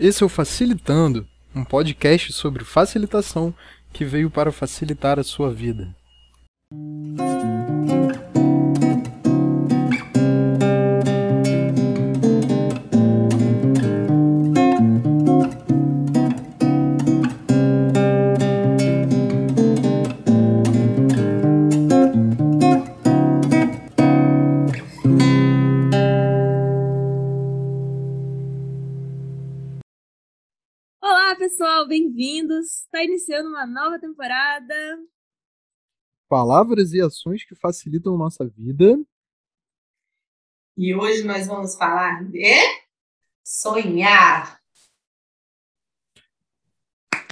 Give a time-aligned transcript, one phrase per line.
[0.00, 3.52] Esse é o Facilitando, um podcast sobre facilitação
[3.92, 5.94] que veio para facilitar a sua vida.
[33.00, 34.74] Está iniciando uma nova temporada.
[36.28, 39.00] Palavras e ações que facilitam nossa vida.
[40.76, 42.44] E hoje nós vamos falar de
[43.42, 44.60] sonhar.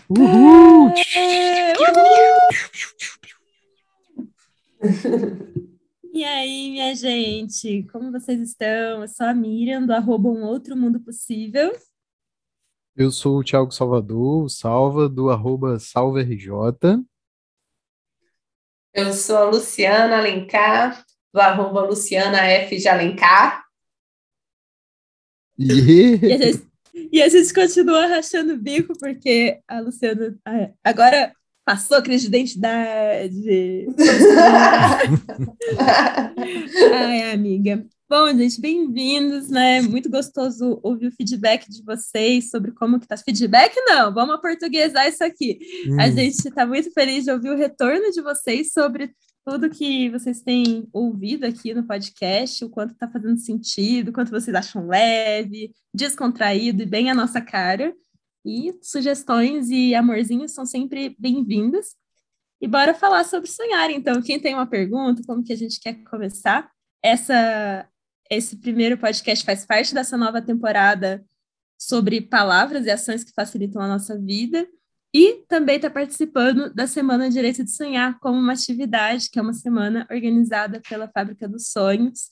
[0.08, 0.88] Uhul!
[1.14, 1.74] É,
[6.14, 9.02] E aí, minha gente, como vocês estão?
[9.02, 11.70] Eu sou a Miriam, do arroba Um Outro Mundo Possível.
[12.98, 16.48] Eu sou o Thiago Salvador, Salva, do arroba SalvaRJ.
[18.92, 23.64] Eu sou a Luciana Alencar, do arroba Luciana F de Alencar.
[25.56, 26.18] E...
[26.26, 26.66] E a, gente,
[27.12, 30.36] e a gente continua rachando o bico, porque a Luciana
[30.82, 31.32] agora
[31.64, 33.86] passou a crise de identidade.
[36.92, 37.86] Ai, amiga.
[38.10, 39.82] Bom, gente, bem-vindos, né?
[39.82, 43.18] Muito gostoso ouvir o feedback de vocês sobre como que tá.
[43.18, 45.58] Feedback não, vamos aportuguesar isso aqui.
[45.86, 46.00] Hum.
[46.00, 50.40] A gente está muito feliz de ouvir o retorno de vocês sobre tudo que vocês
[50.40, 55.70] têm ouvido aqui no podcast, o quanto está fazendo sentido, o quanto vocês acham leve,
[55.92, 57.94] descontraído e bem a nossa cara.
[58.42, 61.94] E sugestões e amorzinhos são sempre bem-vindos.
[62.58, 64.22] E bora falar sobre sonhar, então.
[64.22, 66.70] Quem tem uma pergunta, como que a gente quer começar?
[67.02, 67.86] Essa
[68.30, 71.24] esse primeiro podcast faz parte dessa nova temporada
[71.78, 74.66] sobre palavras e ações que facilitam a nossa vida.
[75.14, 79.54] E também está participando da Semana Direito de Sonhar como uma atividade, que é uma
[79.54, 82.28] semana organizada pela Fábrica dos Sonhos,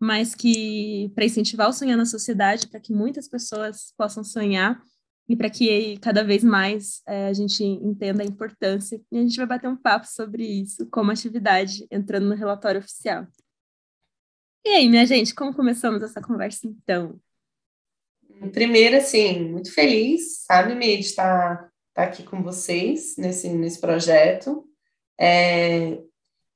[0.00, 4.82] mas que para incentivar o sonhar na sociedade, para que muitas pessoas possam sonhar
[5.28, 9.00] e para que cada vez mais é, a gente entenda a importância.
[9.10, 13.26] E a gente vai bater um papo sobre isso como atividade, entrando no relatório oficial.
[14.66, 17.20] E aí, minha gente, como começamos essa conversa então?
[18.52, 24.64] Primeiro, assim, muito feliz, sabe, Mid, estar, tá, tá aqui com vocês nesse, nesse projeto.
[25.20, 26.00] É,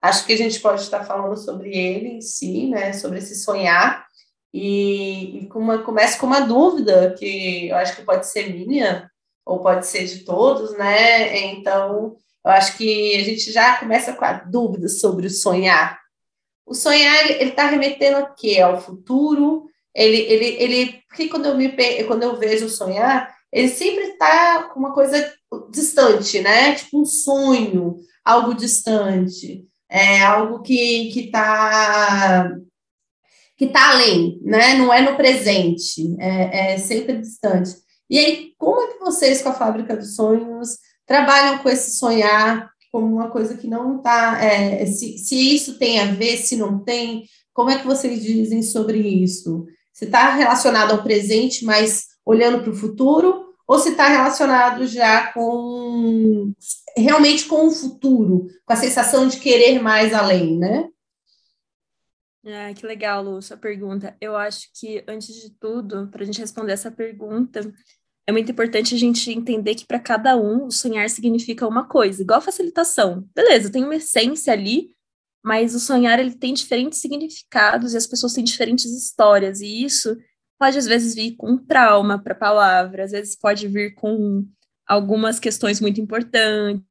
[0.02, 4.04] acho que a gente pode estar falando sobre ele em si, né, sobre esse sonhar,
[4.52, 9.08] e, e com uma, começa com uma dúvida, que eu acho que pode ser minha,
[9.46, 14.24] ou pode ser de todos, né, então eu acho que a gente já começa com
[14.24, 16.00] a dúvida sobre o sonhar,
[16.70, 18.60] o sonhar, ele está remetendo a quê?
[18.60, 19.66] Ao futuro?
[19.92, 21.68] Ele, ele, ele, porque quando eu, me,
[22.04, 25.34] quando eu vejo sonhar, ele sempre está com uma coisa
[25.68, 26.76] distante, né?
[26.76, 32.56] Tipo um sonho, algo distante, é algo que que está
[33.56, 34.74] que tá além, né?
[34.74, 37.74] Não é no presente, é, é sempre distante.
[38.08, 42.69] E aí, como é que vocês com a Fábrica dos Sonhos trabalham com esse sonhar
[42.90, 44.42] como uma coisa que não está.
[44.42, 48.62] É, se, se isso tem a ver, se não tem, como é que vocês dizem
[48.62, 49.66] sobre isso?
[49.92, 55.32] Se está relacionado ao presente, mas olhando para o futuro, ou se está relacionado já
[55.32, 56.52] com
[56.96, 60.88] realmente com o futuro, com a sensação de querer mais além, né?
[62.44, 64.16] Ah, que legal, Lu, sua pergunta.
[64.20, 67.60] Eu acho que, antes de tudo, para a gente responder essa pergunta,
[68.30, 72.22] é muito importante a gente entender que para cada um o sonhar significa uma coisa,
[72.22, 73.28] igual facilitação.
[73.34, 74.90] Beleza, tem uma essência ali,
[75.44, 80.16] mas o sonhar ele tem diferentes significados e as pessoas têm diferentes histórias, e isso
[80.58, 84.46] pode às vezes vir com trauma para a palavra, às vezes pode vir com
[84.86, 86.84] algumas questões muito importantes,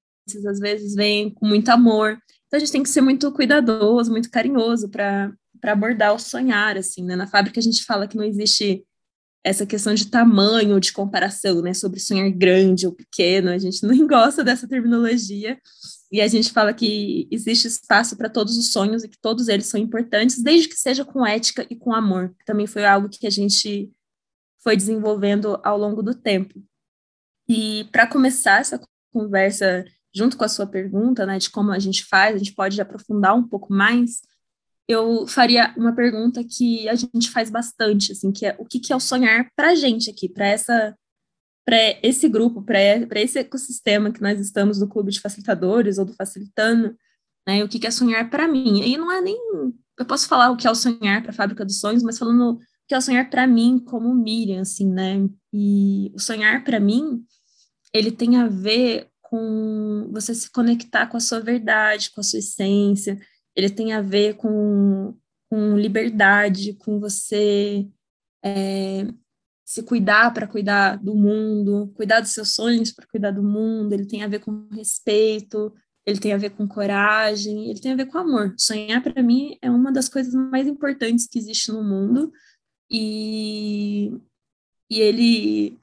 [0.48, 2.20] às vezes vem com muito amor.
[2.48, 5.32] Então a gente tem que ser muito cuidadoso, muito carinhoso para
[5.64, 7.16] abordar o sonhar, assim, né?
[7.16, 8.84] Na fábrica a gente fala que não existe
[9.44, 14.08] essa questão de tamanho, de comparação, né, sobre sonhar grande ou pequeno, a gente não
[14.08, 15.58] gosta dessa terminologia,
[16.12, 19.68] e a gente fala que existe espaço para todos os sonhos e que todos eles
[19.68, 22.36] são importantes, desde que seja com ética e com amor.
[22.46, 23.92] Também foi algo que a gente
[24.64, 26.62] foi desenvolvendo ao longo do tempo.
[27.48, 28.82] E para começar essa
[29.14, 32.80] conversa, junto com a sua pergunta, né, de como a gente faz, a gente pode
[32.82, 34.22] aprofundar um pouco mais,
[34.90, 38.92] eu faria uma pergunta que a gente faz bastante, assim, que é o que, que
[38.92, 40.96] é o sonhar para a gente aqui, para essa
[41.64, 46.16] para esse grupo, para esse ecossistema que nós estamos do clube de facilitadores ou do
[46.16, 46.98] facilitando,
[47.48, 47.64] né?
[47.64, 48.82] O que, que é sonhar para mim?
[48.82, 49.38] E não é nem
[50.00, 52.58] eu posso falar o que é o sonhar para a fábrica dos sonhos, mas falando
[52.88, 55.30] que é o sonhar para mim como Miriam, assim, né?
[55.54, 57.24] E o sonhar para mim,
[57.94, 62.40] ele tem a ver com você se conectar com a sua verdade, com a sua
[62.40, 63.20] essência,
[63.60, 65.14] ele tem a ver com,
[65.50, 67.88] com liberdade, com você
[68.44, 69.06] é,
[69.66, 74.06] se cuidar para cuidar do mundo, cuidar dos seus sonhos para cuidar do mundo, ele
[74.06, 75.74] tem a ver com respeito,
[76.06, 78.56] ele tem a ver com coragem, ele tem a ver com amor.
[78.58, 82.32] Sonhar, para mim, é uma das coisas mais importantes que existe no mundo,
[82.90, 84.12] e,
[84.90, 85.78] e ele,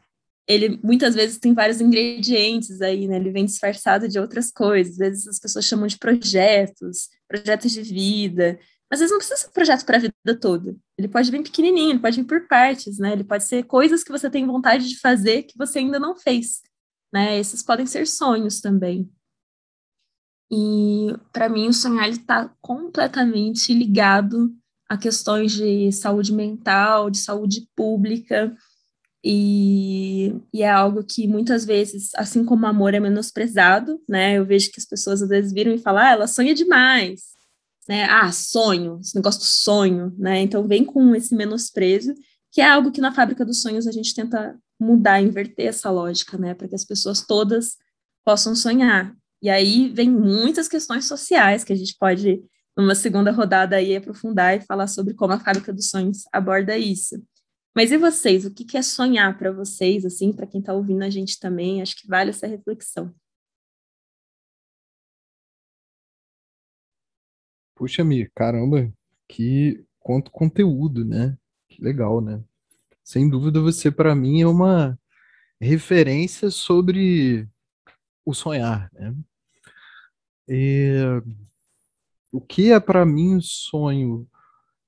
[0.49, 3.17] ele muitas vezes tem vários ingredientes aí, né?
[3.17, 7.83] Ele vem disfarçado de outras coisas, às vezes as pessoas chamam de projetos, projetos de
[7.83, 8.59] vida,
[8.91, 10.77] às vezes não precisa ser um projeto para a vida toda.
[10.97, 13.13] Ele pode vir pequenininho, ele pode vir por partes, né?
[13.13, 16.63] Ele pode ser coisas que você tem vontade de fazer que você ainda não fez,
[17.13, 17.39] né?
[17.39, 19.11] Esses podem ser sonhos também.
[20.51, 24.55] E para mim o sonhar está completamente ligado
[24.89, 28.57] a questões de saúde mental, de saúde pública,
[29.29, 34.39] e, e, é algo que muitas vezes, assim como o amor é menosprezado, né?
[34.39, 37.23] Eu vejo que as pessoas às vezes viram e falam, ah, ela sonha demais,
[37.89, 38.05] né?
[38.05, 40.43] Ah, sonho, esse negócio do sonho, né?
[40.43, 42.15] Então vem com esse menosprezo,
[42.53, 46.39] que é algo que na fábrica dos sonhos a gente tenta mudar, inverter essa lógica,
[46.39, 46.55] né?
[46.55, 47.77] Para que as pessoas todas
[48.25, 49.13] possam sonhar.
[49.43, 52.45] E aí vem muitas questões sociais que a gente pode,
[52.77, 57.21] numa segunda rodada aí, aprofundar e falar sobre como a fábrica dos sonhos aborda isso.
[57.77, 58.47] Mas e vocês?
[58.47, 61.83] O que é sonhar para vocês, assim, para quem está ouvindo a gente também?
[61.83, 63.15] Acho que vale essa reflexão.
[67.75, 68.91] Puxa, Mi, caramba,
[69.29, 71.37] que quanto conteúdo, né?
[71.69, 72.43] Que legal, né?
[73.05, 74.99] Sem dúvida, você para mim é uma
[75.61, 77.47] referência sobre
[78.25, 79.15] o sonhar, né?
[80.49, 80.95] E,
[82.33, 84.27] o que é para mim sonho?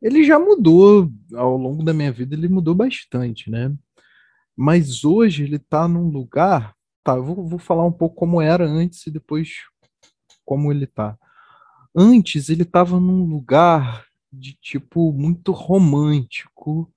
[0.01, 3.75] Ele já mudou ao longo da minha vida, ele mudou bastante, né?
[4.57, 7.15] Mas hoje ele está num lugar, tá?
[7.15, 9.51] Eu vou, vou falar um pouco como era antes e depois
[10.45, 11.17] como ele está.
[11.95, 16.93] Antes ele estava num lugar de tipo muito romântico,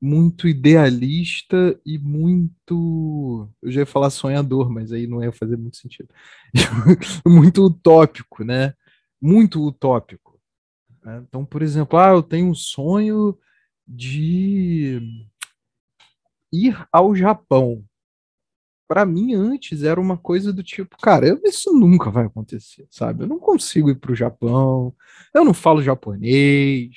[0.00, 3.48] muito idealista e muito.
[3.62, 6.08] Eu já ia falar sonhador, mas aí não ia fazer muito sentido.
[7.26, 8.74] muito utópico, né?
[9.20, 10.29] Muito utópico.
[11.04, 11.24] Né?
[11.28, 13.38] Então, por exemplo, ah, eu tenho um sonho
[13.86, 15.00] de
[16.52, 17.84] ir ao Japão
[18.90, 23.22] para mim antes era uma coisa do tipo, cara, isso nunca vai acontecer, sabe?
[23.22, 24.92] Eu não consigo ir para o Japão,
[25.32, 26.90] eu não falo japonês,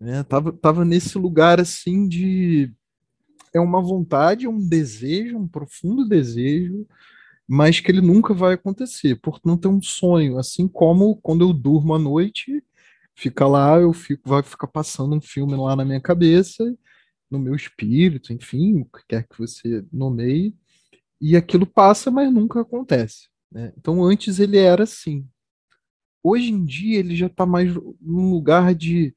[0.00, 0.22] né?
[0.22, 2.72] Tava, tava nesse lugar assim de
[3.52, 6.86] é uma vontade, um desejo, um profundo desejo,
[7.46, 11.52] mas que ele nunca vai acontecer, por não ter um sonho, assim como quando eu
[11.52, 12.64] durmo à noite,
[13.16, 16.62] fica lá, eu fico, vai ficar passando um filme lá na minha cabeça,
[17.30, 20.54] no meu espírito, enfim, o que quer que você nomeie
[21.20, 23.28] e aquilo passa, mas nunca acontece.
[23.50, 23.72] Né?
[23.76, 25.26] Então antes ele era assim.
[26.22, 29.14] Hoje em dia ele já está mais num lugar de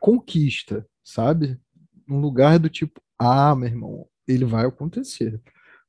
[0.00, 1.58] conquista, sabe?
[2.08, 5.40] Um lugar do tipo, ah, meu irmão, ele vai acontecer.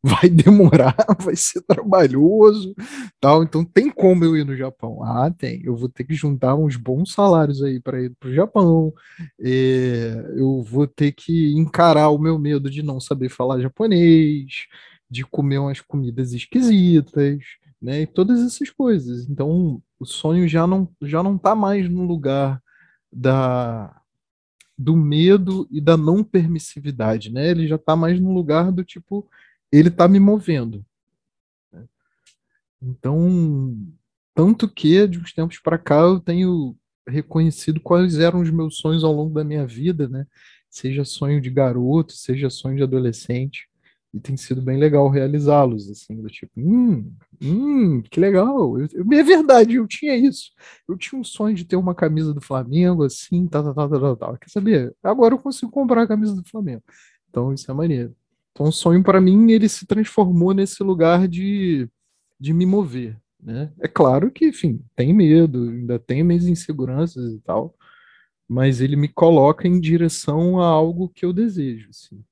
[0.22, 2.76] Vai demorar, vai ser trabalhoso,
[3.22, 3.42] tal.
[3.42, 5.02] Então tem como eu ir no Japão?
[5.02, 5.62] Ah, tem.
[5.64, 8.94] Eu vou ter que juntar uns bons salários aí para ir para o Japão.
[9.40, 14.66] É, eu vou ter que encarar o meu medo de não saber falar japonês
[15.10, 17.40] de comer umas comidas esquisitas,
[17.82, 18.02] né?
[18.02, 19.30] E todas essas coisas.
[19.30, 22.62] Então, o sonho já não já não tá mais no lugar
[23.12, 23.96] da
[24.78, 27.50] do medo e da não permissividade, né?
[27.52, 29.28] Ele já tá mais no lugar do tipo
[29.78, 30.86] ele tá me movendo.
[31.72, 31.86] Né?
[32.82, 33.78] Então,
[34.36, 36.76] tanto que de uns tempos para cá eu tenho
[37.08, 40.26] reconhecido quais eram os meus sonhos ao longo da minha vida, né?
[40.70, 43.68] Seja sonho de garoto, seja sonho de adolescente
[44.14, 47.12] e tem sido bem legal realizá-los, assim, do tipo, hum,
[47.42, 50.52] hum, que legal, eu, eu, é verdade, eu tinha isso,
[50.88, 54.18] eu tinha um sonho de ter uma camisa do Flamengo, assim, tal, tal, tal, tal,
[54.18, 54.96] tal, quer saber?
[55.02, 56.84] Agora eu consigo comprar a camisa do Flamengo,
[57.30, 58.16] então isso é maneiro.
[58.54, 61.90] Então o sonho para mim, ele se transformou nesse lugar de,
[62.40, 63.74] de me mover, né?
[63.80, 67.76] É claro que, enfim, tem medo, ainda tem minhas inseguranças e tal,
[68.48, 72.24] mas ele me coloca em direção a algo que eu desejo, assim.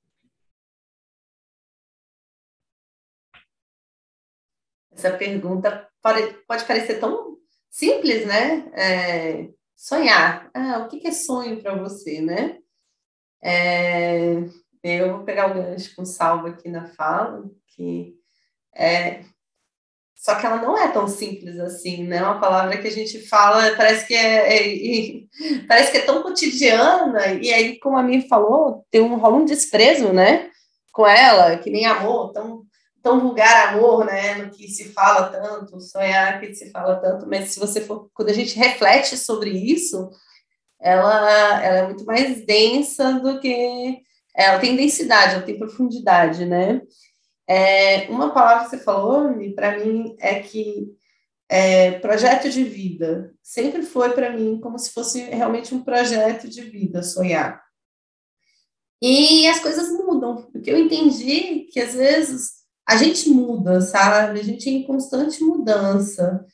[4.92, 7.36] Essa pergunta pode, parecer tão
[7.68, 8.70] simples, né?
[8.74, 10.48] É, sonhar.
[10.54, 12.58] Ah, o que é sonho para você, né?
[13.42, 14.36] É,
[14.82, 18.14] eu vou pegar o gancho com salvo aqui na fala, que
[18.74, 19.22] é,
[20.22, 22.22] só que ela não é tão simples assim, né?
[22.22, 25.22] Uma palavra que a gente fala, parece que é, é
[25.66, 29.44] parece que é tão cotidiana, e aí, como a minha falou, tem um, rola um
[29.44, 30.48] desprezo, né?
[30.92, 32.62] Com ela, que nem amor, tão,
[33.02, 34.36] tão vulgar amor, né?
[34.36, 38.28] No que se fala tanto, sonhar que se fala tanto, mas se você for, quando
[38.28, 40.08] a gente reflete sobre isso,
[40.80, 44.02] ela, ela é muito mais densa do que.
[44.34, 46.80] Ela tem densidade, ela tem profundidade, né?
[47.48, 50.88] É, uma palavra que você falou, para mim, é que
[51.48, 56.62] é, projeto de vida sempre foi para mim como se fosse realmente um projeto de
[56.62, 57.62] vida, sonhar.
[59.02, 64.40] E as coisas mudam, porque eu entendi que às vezes a gente muda, sabe?
[64.40, 66.44] A gente é em constante mudança.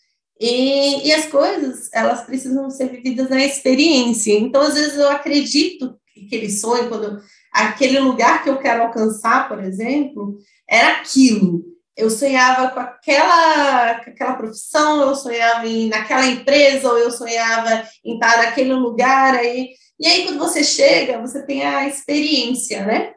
[0.40, 4.32] E, e as coisas, elas precisam ser vividas na experiência.
[4.38, 7.20] Então, às vezes, eu acredito que aquele sonho, quando
[7.66, 10.38] aquele lugar que eu quero alcançar, por exemplo,
[10.68, 11.64] era aquilo.
[11.96, 17.82] Eu sonhava com aquela, com aquela profissão, eu sonhava em, naquela empresa, ou eu sonhava
[18.04, 19.34] em estar naquele lugar.
[19.34, 23.14] Aí, e aí, quando você chega, você tem a experiência, né?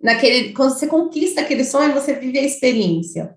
[0.00, 3.34] Naquele, quando você conquista aquele sonho, você vive a experiência.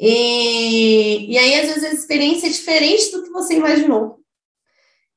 [0.00, 4.23] E, e aí, às vezes, a experiência é diferente do que você imaginou.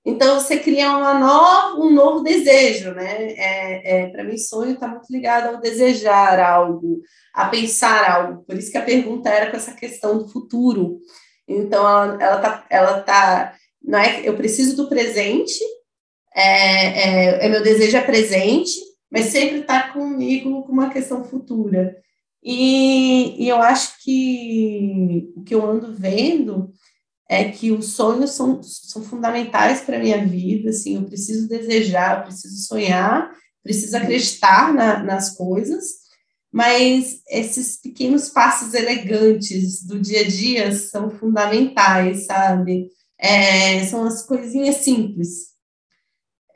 [0.07, 3.33] Então, você cria uma nova, um novo desejo, né?
[3.33, 7.01] É, é Para mim, sonho está muito ligado ao desejar algo,
[7.33, 8.43] a pensar algo.
[8.45, 11.01] Por isso que a pergunta era com essa questão do futuro.
[11.45, 14.21] Então, ela, ela tá, ela tá, não é?
[14.23, 15.59] Eu preciso do presente,
[16.33, 18.79] é, é, é meu desejo é presente,
[19.11, 21.97] mas sempre está comigo com uma questão futura.
[22.41, 26.71] E, e eu acho que o que eu ando vendo
[27.29, 32.19] é que os sonhos são, são fundamentais para a minha vida, assim, eu preciso desejar,
[32.19, 33.31] eu preciso sonhar,
[33.61, 36.07] preciso acreditar na, nas coisas,
[36.51, 42.89] mas esses pequenos passos elegantes do dia a dia são fundamentais, sabe?
[43.19, 45.47] É, são as coisinhas simples.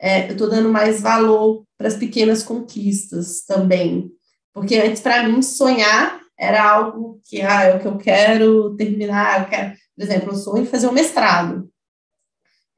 [0.00, 4.10] É, eu estou dando mais valor para as pequenas conquistas também,
[4.52, 9.42] porque antes, para mim, sonhar era algo que, ah, é o que eu quero terminar,
[9.42, 11.68] eu quero, por exemplo, eu sonho fazer um mestrado.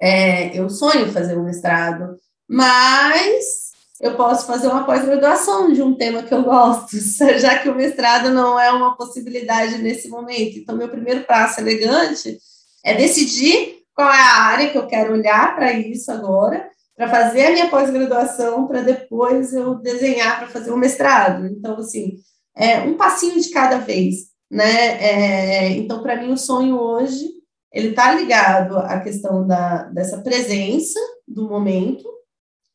[0.00, 2.16] É, eu sonho fazer um mestrado,
[2.48, 6.96] mas eu posso fazer uma pós-graduação de um tema que eu gosto,
[7.38, 10.58] já que o mestrado não é uma possibilidade nesse momento.
[10.58, 12.38] Então, meu primeiro passo elegante
[12.84, 17.46] é decidir qual é a área que eu quero olhar para isso agora para fazer
[17.46, 21.46] a minha pós-graduação, para depois eu desenhar para fazer o mestrado.
[21.46, 22.18] Então, assim,
[22.56, 25.02] é um passinho de cada vez, né?
[25.02, 27.28] É, então, para mim, o sonho hoje,
[27.72, 32.08] ele está ligado à questão da, dessa presença do momento,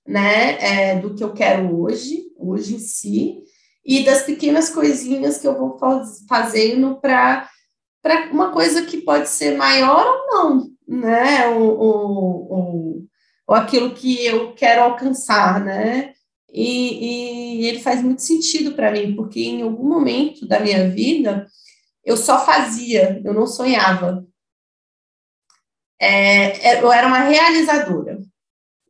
[0.07, 0.57] né?
[0.59, 3.43] É, do que eu quero hoje, hoje em si,
[3.85, 7.47] e das pequenas coisinhas que eu vou faz, fazendo para
[8.31, 11.47] uma coisa que pode ser maior ou não, né?
[11.49, 13.09] O, o, o
[13.49, 16.13] ou aquilo que eu quero alcançar, né?
[16.51, 21.47] E, e ele faz muito sentido para mim, porque em algum momento da minha vida
[22.03, 24.25] eu só fazia, eu não sonhava.
[25.99, 28.19] É, é eu era uma realizadora.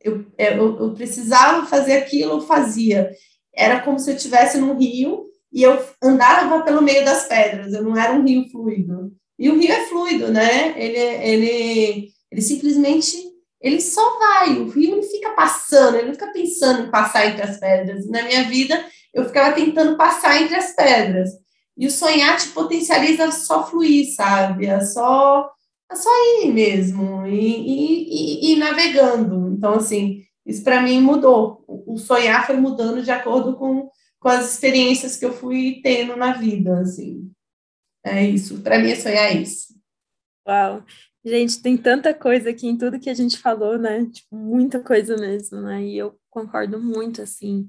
[0.02, 3.10] Eu, eu, eu precisava fazer aquilo, eu fazia.
[3.54, 7.82] Era como se eu estivesse num rio e eu andava pelo meio das pedras, eu
[7.82, 9.12] não era um rio fluido.
[9.38, 10.80] E o rio é fluido, né?
[10.80, 13.29] Ele, ele, ele simplesmente
[13.60, 17.42] ele só vai, o rio não fica passando, ele não fica pensando em passar entre
[17.42, 18.08] as pedras.
[18.08, 21.30] Na minha vida, eu ficava tentando passar entre as pedras.
[21.76, 24.66] E o sonhar te potencializa só fluir, sabe?
[24.66, 25.50] É só,
[25.90, 26.10] é só
[26.42, 29.50] ir mesmo, e, e, e, e navegando.
[29.50, 31.62] Então, assim, isso para mim mudou.
[31.66, 36.32] O sonhar foi mudando de acordo com, com as experiências que eu fui tendo na
[36.32, 37.30] vida, assim.
[38.04, 38.62] É isso.
[38.62, 39.74] Para mim, é sonhar isso.
[40.46, 40.82] Uau!
[41.24, 44.06] Gente, tem tanta coisa aqui em tudo que a gente falou, né?
[44.06, 45.82] Tipo, muita coisa mesmo, né?
[45.84, 47.68] E eu concordo muito, assim,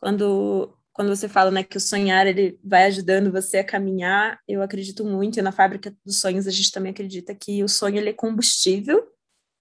[0.00, 4.62] quando, quando você fala, né, que o sonhar, ele vai ajudando você a caminhar, eu
[4.62, 8.10] acredito muito, e na Fábrica dos Sonhos a gente também acredita que o sonho, ele
[8.10, 9.06] é combustível,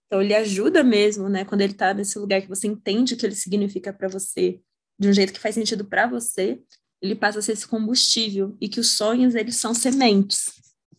[0.08, 3.26] então ele ajuda mesmo, né, quando ele tá nesse lugar que você entende o que
[3.26, 4.60] ele significa para você,
[5.00, 6.60] de um jeito que faz sentido para você,
[7.02, 10.46] ele passa a ser esse combustível, e que os sonhos, eles são sementes,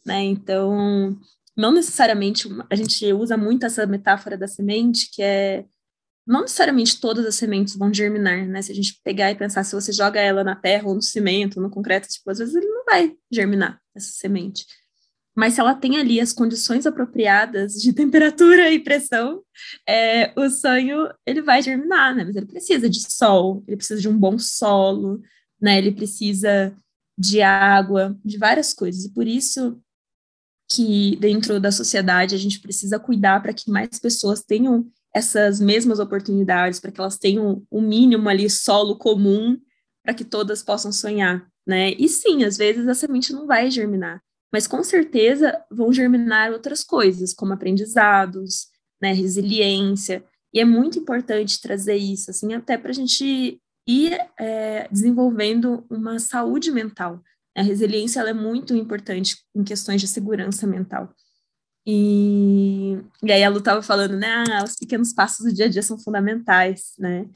[0.04, 1.18] né, então
[1.58, 5.64] não necessariamente, a gente usa muito essa metáfora da semente, que é
[6.24, 8.62] não necessariamente todas as sementes vão germinar, né?
[8.62, 11.60] Se a gente pegar e pensar, se você joga ela na terra ou no cimento,
[11.60, 14.66] no concreto, tipo, às vezes ele não vai germinar essa semente.
[15.34, 19.42] Mas se ela tem ali as condições apropriadas de temperatura e pressão,
[19.88, 22.24] é, o sonho ele vai germinar, né?
[22.24, 25.20] Mas ele precisa de sol, ele precisa de um bom solo,
[25.60, 25.78] né?
[25.78, 26.72] Ele precisa
[27.18, 29.06] de água, de várias coisas.
[29.06, 29.80] E por isso
[30.70, 35.98] que dentro da sociedade a gente precisa cuidar para que mais pessoas tenham essas mesmas
[35.98, 39.58] oportunidades, para que elas tenham o um mínimo ali solo comum
[40.04, 41.92] para que todas possam sonhar, né?
[41.92, 44.22] E sim, às vezes a semente não vai germinar,
[44.52, 48.68] mas com certeza vão germinar outras coisas, como aprendizados,
[49.00, 54.88] né, resiliência, e é muito importante trazer isso, assim, até para a gente ir é,
[54.90, 57.22] desenvolvendo uma saúde mental.
[57.58, 61.12] A resiliência é muito importante em questões de segurança mental.
[61.84, 65.68] E, e aí a Lu estava falando, né, ah, os pequenos passos do dia a
[65.68, 67.26] dia são fundamentais, né,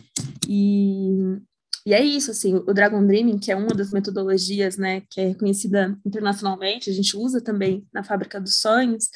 [0.47, 1.39] e,
[1.87, 5.29] e é isso, assim, o Dragon Dreaming, que é uma das metodologias, né, que é
[5.29, 9.09] reconhecida internacionalmente, a gente usa também na Fábrica dos Sonhos,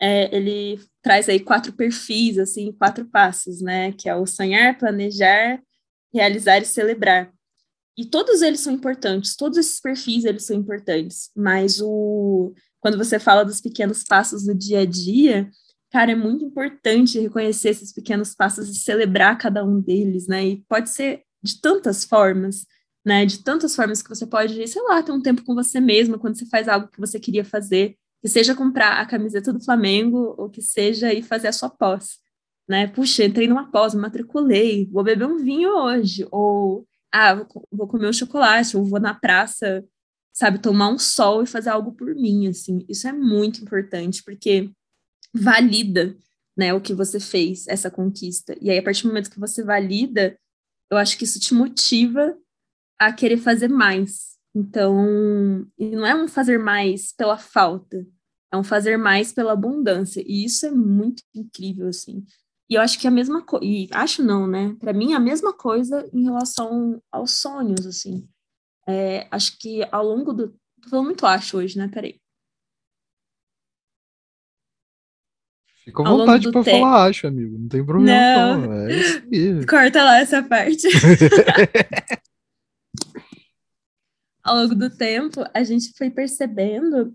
[0.00, 5.60] é, ele traz aí quatro perfis, assim, quatro passos, né, que é o sonhar, planejar,
[6.12, 7.30] realizar e celebrar.
[8.00, 13.18] E todos eles são importantes, todos esses perfis eles são importantes, mas o quando você
[13.18, 15.50] fala dos pequenos passos do dia a dia,
[15.92, 20.46] cara, é muito importante reconhecer esses pequenos passos e celebrar cada um deles, né?
[20.46, 22.64] E pode ser de tantas formas,
[23.04, 23.26] né?
[23.26, 26.38] De tantas formas que você pode, sei lá, ter um tempo com você mesma quando
[26.38, 30.48] você faz algo que você queria fazer, que seja comprar a camiseta do Flamengo ou
[30.48, 32.16] que seja ir fazer a sua pós,
[32.66, 32.86] né?
[32.86, 38.08] Puxa, entrei numa pós, me matriculei, vou beber um vinho hoje, ou ah, vou, comer
[38.08, 39.84] um chocolate, ou vou na praça
[40.32, 42.84] sabe, tomar um sol e fazer algo por mim, assim.
[42.88, 44.70] Isso é muito importante, porque
[45.34, 46.16] valida,
[46.56, 48.56] né, o que você fez, essa conquista.
[48.60, 50.38] E aí, a partir do momento que você valida,
[50.90, 52.36] eu acho que isso te motiva
[52.98, 54.38] a querer fazer mais.
[54.54, 58.06] Então, e não é um fazer mais pela falta,
[58.52, 60.22] é um fazer mais pela abundância.
[60.26, 62.24] E isso é muito incrível, assim.
[62.70, 64.76] E eu acho que a mesma coisa, e acho não, né?
[64.78, 68.28] Para mim, a mesma coisa em relação aos sonhos, assim.
[68.86, 70.50] É, acho que ao longo do.
[70.80, 71.88] Tô falando muito acho hoje, né?
[71.88, 72.20] Peraí.
[75.84, 76.70] Fica à vontade para te...
[76.70, 77.58] falar acho, amigo.
[77.58, 78.68] Não tem problema, não.
[78.68, 78.88] não.
[78.88, 79.66] É.
[79.66, 80.86] Corta lá essa parte.
[84.44, 87.12] ao longo do tempo, a gente foi percebendo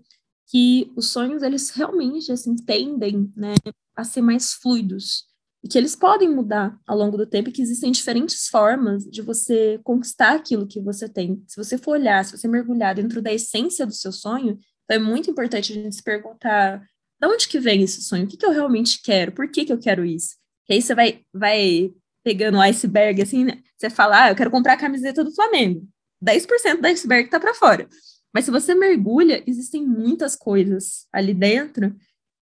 [0.48, 3.54] que os sonhos, eles realmente, assim, tendem, né,
[3.96, 5.34] a ser mais fluidos
[5.66, 9.20] e que eles podem mudar ao longo do tempo e que existem diferentes formas de
[9.20, 11.42] você conquistar aquilo que você tem.
[11.48, 14.98] Se você for olhar, se você mergulhar dentro da essência do seu sonho, então é
[15.00, 16.78] muito importante a gente se perguntar
[17.20, 18.26] de onde que vem esse sonho?
[18.26, 19.32] O que, que eu realmente quero?
[19.32, 20.36] Por que, que eu quero isso?
[20.68, 21.90] E aí você vai, vai
[22.22, 23.60] pegando o iceberg, assim, né?
[23.76, 25.84] Você fala, ah, eu quero comprar a camiseta do Flamengo.
[26.24, 27.88] 10% do iceberg tá para fora.
[28.32, 31.92] Mas se você mergulha, existem muitas coisas ali dentro.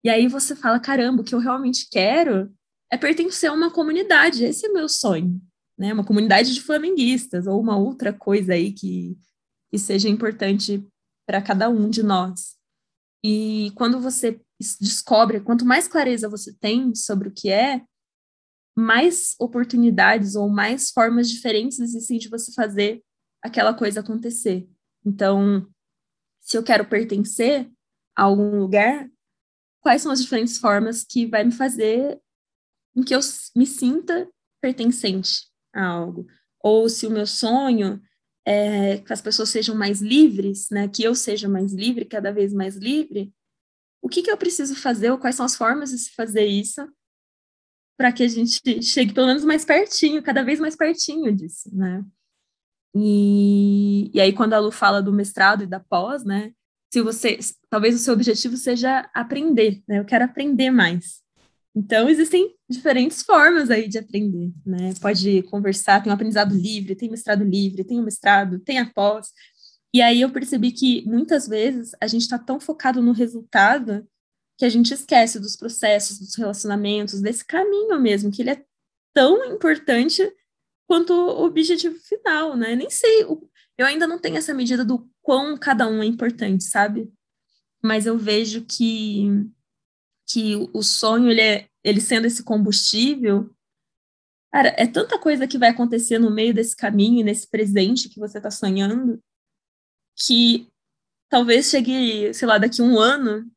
[0.03, 2.53] E aí você fala, caramba, o que eu realmente quero
[2.93, 4.45] é pertencer a uma comunidade.
[4.45, 5.41] Esse é meu sonho,
[5.79, 5.95] né?
[5.95, 9.19] Uma comunidade de flamenguistas ou uma outra coisa aí que,
[9.71, 10.87] que seja importante
[11.27, 12.55] para cada um de nós.
[13.25, 14.39] E quando você
[14.79, 17.83] descobre, quanto mais clareza você tem sobre o que é,
[18.77, 23.03] mais oportunidades ou mais formas diferentes existem de você fazer
[23.43, 24.69] aquela coisa acontecer.
[25.05, 25.67] Então,
[26.41, 27.71] se eu quero pertencer
[28.15, 29.11] a algum lugar,
[29.81, 32.21] quais são as diferentes formas que vai me fazer
[32.95, 33.21] em que eu
[33.57, 34.29] me sinta
[34.61, 36.27] pertencente a algo.
[36.63, 38.01] Ou se o meu sonho
[38.47, 42.53] é que as pessoas sejam mais livres, né, que eu seja mais livre, cada vez
[42.53, 43.33] mais livre,
[44.01, 46.87] o que, que eu preciso fazer, ou quais são as formas de se fazer isso,
[47.97, 52.05] para que a gente chegue pelo menos mais pertinho, cada vez mais pertinho disso, né?
[52.95, 56.53] E, e aí, quando a Lu fala do mestrado e da pós, né,
[56.93, 57.39] se você,
[57.71, 61.22] talvez o seu objetivo seja aprender, né, eu quero aprender mais.
[61.75, 64.93] Então, existem diferentes formas aí de aprender, né?
[65.01, 69.29] Pode conversar, tem um aprendizado livre, tem mestrado livre, tem um mestrado, tem a pós.
[69.95, 74.07] E aí eu percebi que muitas vezes a gente está tão focado no resultado
[74.59, 78.65] que a gente esquece dos processos, dos relacionamentos, desse caminho mesmo, que ele é
[79.15, 80.31] tão importante
[80.87, 82.77] quanto o objetivo final, né?
[82.77, 87.11] Nem sei, eu ainda não tenho essa medida do quão cada um é importante, sabe?
[87.83, 89.27] Mas eu vejo que
[90.33, 93.51] que o sonho, ele, é, ele sendo esse combustível,
[94.51, 98.39] cara, é tanta coisa que vai acontecer no meio desse caminho, nesse presente que você
[98.39, 99.21] está sonhando,
[100.17, 100.69] que
[101.29, 103.51] talvez chegue, sei lá, daqui um ano,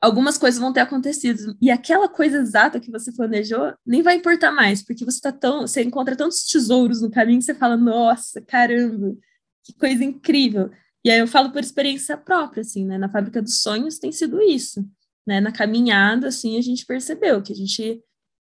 [0.00, 1.56] algumas coisas vão ter acontecido.
[1.60, 5.62] E aquela coisa exata que você planejou nem vai importar mais, porque você tá tão.
[5.62, 9.16] Você encontra tantos tesouros no caminho que você fala, nossa, caramba,
[9.64, 10.70] que coisa incrível.
[11.04, 12.98] E aí eu falo por experiência própria, assim, né?
[12.98, 14.84] Na fábrica dos sonhos tem sido isso
[15.26, 18.02] né, na caminhada, assim, a gente percebeu que a gente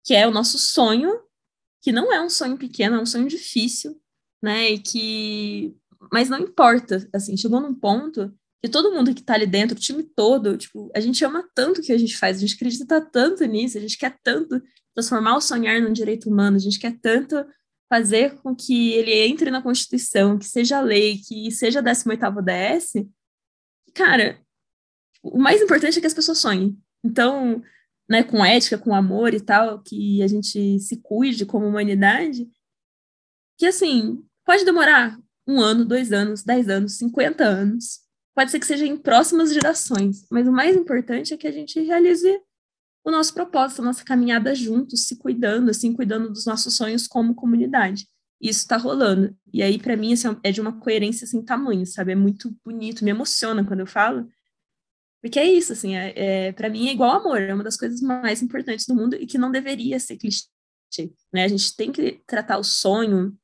[0.04, 1.20] quer o nosso sonho,
[1.82, 4.00] que não é um sonho pequeno, é um sonho difícil,
[4.42, 5.76] né, e que,
[6.12, 9.80] mas não importa, assim, chegou num ponto que todo mundo que tá ali dentro, o
[9.80, 13.00] time todo, tipo, a gente ama tanto o que a gente faz, a gente acredita
[13.00, 14.60] tanto nisso, a gente quer tanto
[14.94, 17.44] transformar o sonhar num direito humano, a gente quer tanto
[17.88, 23.06] fazer com que ele entre na Constituição, que seja lei, que seja 18º DS,
[23.94, 24.40] cara,
[25.34, 26.78] o mais importante é que as pessoas sonhem.
[27.04, 27.62] Então,
[28.08, 32.48] né, com ética, com amor e tal, que a gente se cuide como humanidade,
[33.58, 38.00] que assim, pode demorar um ano, dois anos, dez anos, cinquenta anos,
[38.34, 41.80] pode ser que seja em próximas gerações, mas o mais importante é que a gente
[41.80, 42.40] realize
[43.04, 47.36] o nosso propósito, a nossa caminhada juntos, se cuidando, assim, cuidando dos nossos sonhos como
[47.36, 48.08] comunidade.
[48.40, 49.34] Isso está rolando.
[49.52, 52.12] E aí, para mim, assim, é de uma coerência sem assim, tamanho, sabe?
[52.12, 54.28] É muito bonito, me emociona quando eu falo,
[55.26, 56.12] porque é isso, assim, é,
[56.46, 59.26] é para mim é igual amor, é uma das coisas mais importantes do mundo e
[59.26, 60.46] que não deveria ser clichê,
[61.32, 61.42] né?
[61.42, 63.36] A gente tem que tratar o sonho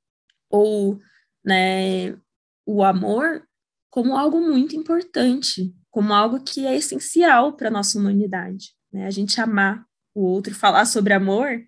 [0.49, 1.01] ou,
[1.45, 2.17] né,
[2.65, 3.45] o amor
[3.91, 9.05] como algo muito importante, como algo que é essencial para nossa humanidade, né?
[9.05, 11.65] A gente amar o outro falar sobre amor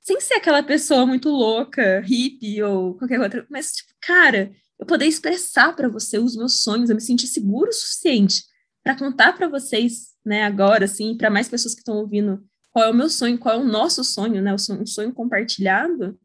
[0.00, 5.06] sem ser aquela pessoa muito louca, hippie ou qualquer outra, mas tipo, cara, eu poder
[5.06, 8.44] expressar para você os meus sonhos, eu me sentir seguro o suficiente
[8.86, 12.88] para contar para vocês, né, agora, assim, para mais pessoas que estão ouvindo, qual é
[12.88, 16.16] o meu sonho, qual é o nosso sonho, né, um sonho compartilhado.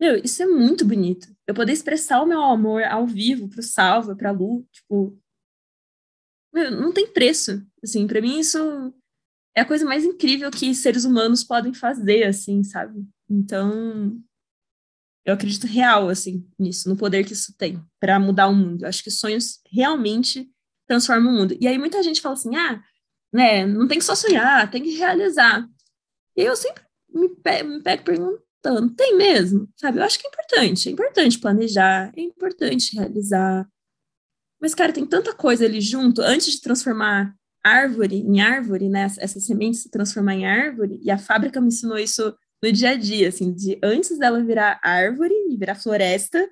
[0.00, 1.28] Meu, isso é muito bonito.
[1.46, 5.14] Eu poder expressar o meu amor ao vivo pro Salva, pra Lu, tipo,
[6.54, 7.62] meu, não tem preço.
[7.84, 8.58] Assim, para mim isso
[9.54, 13.06] é a coisa mais incrível que seres humanos podem fazer, assim, sabe?
[13.28, 14.18] Então,
[15.26, 18.84] eu acredito real, assim, nisso, no poder que isso tem para mudar o mundo.
[18.84, 20.50] Eu acho que sonhos realmente
[20.90, 21.56] transforma o mundo.
[21.60, 22.82] E aí muita gente fala assim, ah,
[23.32, 25.64] né, não tem que só sonhar, tem que realizar.
[26.36, 29.68] E eu sempre me pego, me pego perguntando, tem mesmo?
[29.76, 33.68] Sabe, eu acho que é importante, é importante planejar, é importante realizar.
[34.60, 37.32] Mas, cara, tem tanta coisa ali junto, antes de transformar
[37.64, 41.98] árvore em árvore, né, essa semente se transformar em árvore, e a fábrica me ensinou
[41.98, 46.50] isso no dia a dia, assim, de antes dela virar árvore e virar floresta,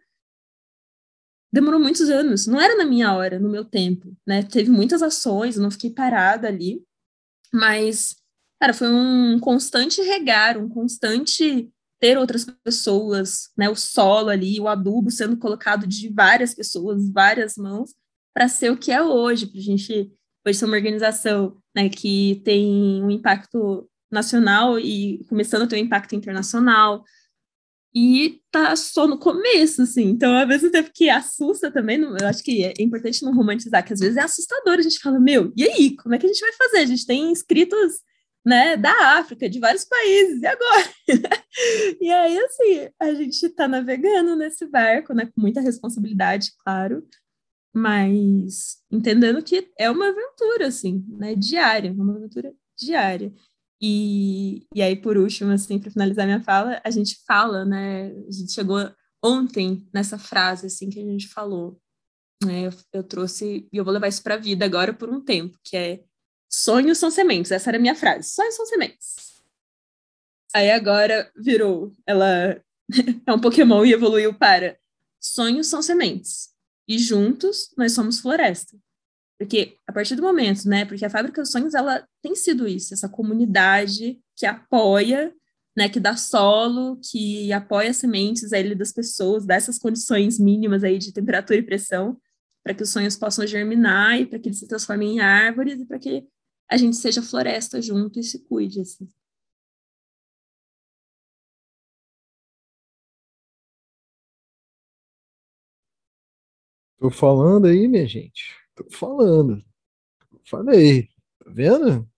[1.52, 2.46] demorou muitos anos.
[2.46, 4.42] Não era na minha hora, no meu tempo, né?
[4.42, 6.82] Teve muitas ações, eu não fiquei parada ali,
[7.52, 8.16] mas,
[8.60, 13.68] cara, foi um constante regar, um constante ter outras pessoas, né?
[13.68, 17.94] O solo ali, o adubo sendo colocado de várias pessoas, várias mãos,
[18.34, 20.12] para ser o que é hoje, para a gente
[20.46, 25.84] hoje ser uma organização né, que tem um impacto nacional e começando a ter um
[25.84, 27.04] impacto internacional,
[27.94, 30.04] e tá só no começo, assim.
[30.04, 33.92] Então, ao mesmo tempo que assusta também, eu acho que é importante não romantizar, que
[33.92, 36.40] às vezes é assustador, a gente fala, meu, e aí, como é que a gente
[36.40, 36.78] vai fazer?
[36.78, 38.00] A gente tem inscritos,
[38.44, 40.90] né, da África, de vários países, e agora?
[42.00, 47.06] e aí, assim, a gente tá navegando nesse barco, né, com muita responsabilidade, claro,
[47.74, 53.32] mas entendendo que é uma aventura, assim, né, diária, uma aventura diária.
[53.80, 58.08] E, e aí, por último, assim, para finalizar minha fala, a gente fala, né?
[58.28, 58.78] A gente chegou
[59.24, 61.80] ontem nessa frase, assim, que a gente falou.
[62.44, 65.20] Né, eu, eu trouxe, e eu vou levar isso para a vida agora por um
[65.20, 66.04] tempo, que é
[66.48, 67.50] sonhos são sementes.
[67.50, 68.30] Essa era a minha frase.
[68.30, 69.42] Sonhos são sementes.
[70.54, 72.60] Aí agora virou, ela
[73.26, 74.78] é um Pokémon e evoluiu para
[75.20, 76.50] sonhos são sementes.
[76.86, 78.76] E juntos nós somos floresta.
[79.38, 80.84] Porque a partir do momento, né?
[80.84, 85.32] Porque a Fábrica dos Sonhos ela tem sido isso, essa comunidade que apoia,
[85.76, 85.88] né?
[85.88, 91.12] Que dá solo, que apoia sementes aí das pessoas, dá essas condições mínimas aí de
[91.12, 92.20] temperatura e pressão
[92.64, 95.86] para que os sonhos possam germinar e para que eles se transformem em árvores e
[95.86, 96.26] para que
[96.70, 99.08] a gente seja floresta junto e se cuide assim.
[106.98, 108.54] Tô falando aí, minha gente.
[108.78, 109.64] Tô falando.
[110.44, 111.08] Falei.
[111.44, 112.08] Tá vendo?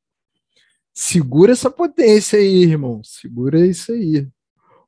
[0.92, 3.02] Segura essa potência aí, irmão.
[3.02, 4.28] Segura isso aí.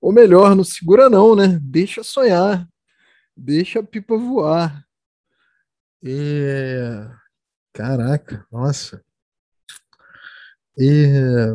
[0.01, 1.59] Ou melhor, não segura não, né?
[1.63, 2.69] Deixa sonhar.
[3.35, 4.87] Deixa a pipa voar.
[6.05, 7.09] É...
[7.73, 9.03] Caraca, nossa.
[10.79, 11.55] É...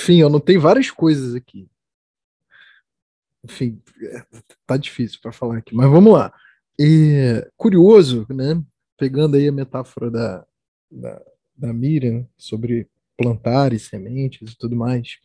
[0.00, 1.70] Enfim, eu anotei várias coisas aqui.
[3.44, 4.26] Enfim, é,
[4.66, 6.34] tá difícil para falar aqui, mas vamos lá.
[6.80, 7.48] É...
[7.56, 8.60] Curioso, né?
[9.02, 10.46] Pegando aí a metáfora da,
[10.88, 11.20] da,
[11.56, 15.18] da Miriam sobre plantar e sementes e tudo mais,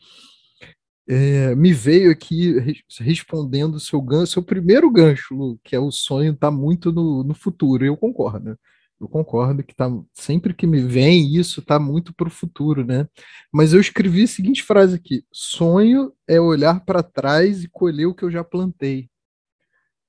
[1.07, 2.55] é, me veio aqui
[2.99, 7.23] respondendo o seu gancho, seu primeiro gancho, Lu, que é o sonho tá muito no,
[7.23, 7.85] no futuro.
[7.85, 8.57] Eu concordo.
[8.99, 13.07] Eu concordo que tá sempre que me vem isso tá muito para o futuro, né?
[13.53, 18.15] Mas eu escrevi a seguinte frase aqui: sonho é olhar para trás e colher o
[18.15, 19.07] que eu já plantei.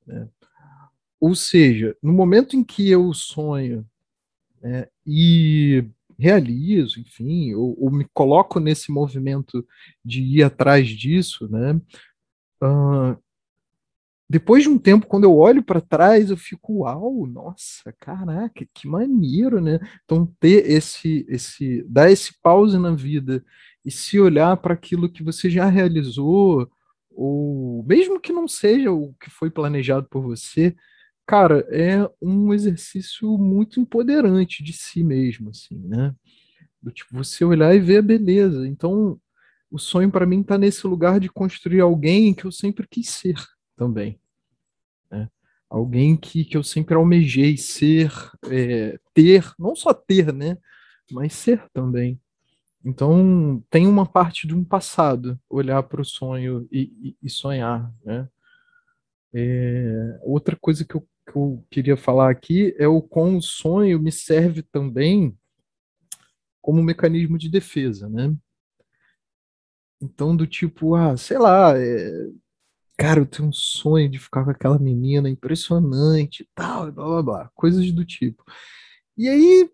[0.06, 0.26] Né?
[1.20, 3.86] Ou seja, no momento em que eu sonho
[4.62, 5.84] né, e
[6.18, 9.66] realizo, enfim, ou, ou, me coloco nesse movimento
[10.04, 11.80] de ir atrás disso, né?
[12.62, 13.16] Uh,
[14.28, 18.86] depois de um tempo, quando eu olho para trás, eu fico, uau, nossa, caraca, que
[18.86, 19.78] maneiro, né?
[20.04, 23.42] Então, ter esse, esse, dar esse pause na vida
[23.84, 26.70] e se olhar para aquilo que você já realizou,
[27.10, 30.76] ou mesmo que não seja o que foi planejado por você,
[31.28, 36.14] cara, é um exercício muito empoderante de si mesmo, assim, né?
[36.80, 38.66] Do tipo, você olhar e ver a beleza.
[38.66, 39.20] Então,
[39.70, 43.36] o sonho para mim está nesse lugar de construir alguém que eu sempre quis ser
[43.76, 44.18] também.
[45.10, 45.28] Né?
[45.68, 48.10] Alguém que, que eu sempre almejei ser,
[48.50, 50.56] é, ter, não só ter, né?
[51.12, 52.18] Mas ser também.
[52.82, 57.92] Então, tem uma parte de um passado, olhar para o sonho e, e, e, sonhar,
[58.02, 58.26] né?
[59.34, 64.00] É, outra coisa que eu, que eu queria falar aqui é o como o sonho
[64.00, 65.36] me serve também
[66.60, 68.34] como mecanismo de defesa, né?
[70.00, 72.28] Então, do tipo, ah, sei lá, é,
[72.96, 77.22] cara, eu tenho um sonho de ficar com aquela menina impressionante e tal, blá blá
[77.22, 78.44] blá, coisas do tipo.
[79.16, 79.70] E aí,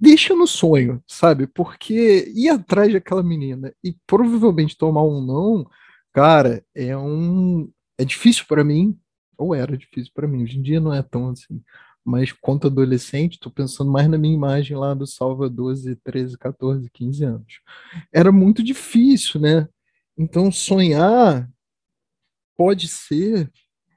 [0.00, 1.46] deixa no sonho, sabe?
[1.46, 5.68] Porque ir atrás daquela menina e provavelmente tomar um não,
[6.12, 7.70] cara, é um.
[7.98, 8.98] É difícil para mim,
[9.42, 11.62] ou era difícil para mim, hoje em dia não é tão assim.
[12.04, 16.90] Mas quanto adolescente, tô pensando mais na minha imagem lá do Salva 12, 13, 14,
[16.90, 17.60] 15 anos.
[18.12, 19.68] Era muito difícil, né?
[20.18, 21.48] Então sonhar
[22.56, 23.50] pode ser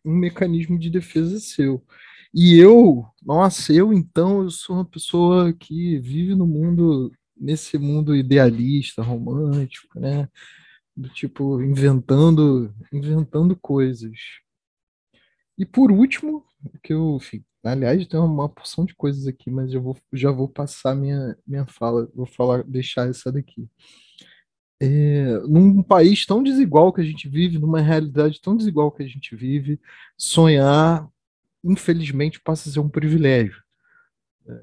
[0.03, 1.83] um mecanismo de defesa seu.
[2.33, 8.15] E eu, nossa, eu então, eu sou uma pessoa que vive no mundo, nesse mundo
[8.15, 10.27] idealista, romântico, né?
[10.95, 14.11] Do tipo, inventando, inventando coisas.
[15.57, 16.45] E por último,
[16.83, 20.49] que eu, enfim, aliás, tem uma porção de coisas aqui, mas eu vou, já vou
[20.49, 23.69] passar minha, minha fala, vou falar, deixar essa daqui
[24.79, 29.07] é, num país tão desigual que a gente vive, numa realidade tão desigual que a
[29.07, 29.79] gente vive,
[30.17, 31.07] sonhar,
[31.63, 33.63] infelizmente, passa a ser um privilégio.
[34.45, 34.61] Né?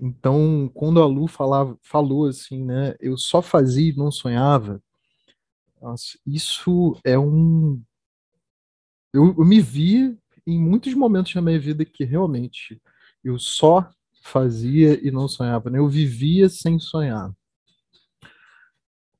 [0.00, 4.82] Então, quando a Lu falava, falou assim, né, eu só fazia e não sonhava,
[5.80, 7.80] nossa, isso é um.
[9.12, 10.16] Eu, eu me vi
[10.46, 12.80] em muitos momentos na minha vida que realmente
[13.22, 13.88] eu só
[14.22, 15.78] fazia e não sonhava, né?
[15.78, 17.32] Eu vivia sem sonhar.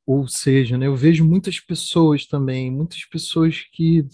[0.06, 4.06] Ou seja, né, eu vejo muitas pessoas também, muitas pessoas que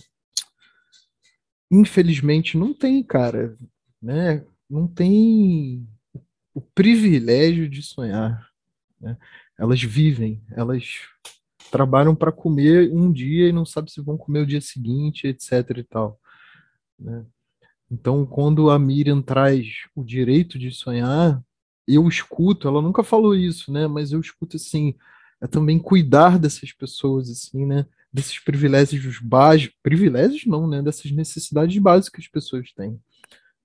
[1.70, 3.56] infelizmente não têm, cara,
[4.02, 4.44] né?
[4.68, 5.86] Não tem
[6.52, 8.48] o privilégio de sonhar.
[9.00, 9.16] Né?
[9.58, 11.00] Elas vivem, elas
[11.74, 15.78] trabalham para comer um dia e não sabem se vão comer o dia seguinte, etc.
[15.78, 16.20] e tal.
[16.96, 17.26] Né?
[17.90, 21.42] Então, quando a Miriam traz o direito de sonhar,
[21.86, 23.88] eu escuto, ela nunca falou isso, né?
[23.88, 24.94] Mas eu escuto assim,
[25.40, 27.84] é também cuidar dessas pessoas, assim, né?
[28.12, 30.80] Desses privilégios básicos, privilégios não, né?
[30.80, 33.00] Dessas necessidades básicas que as pessoas têm.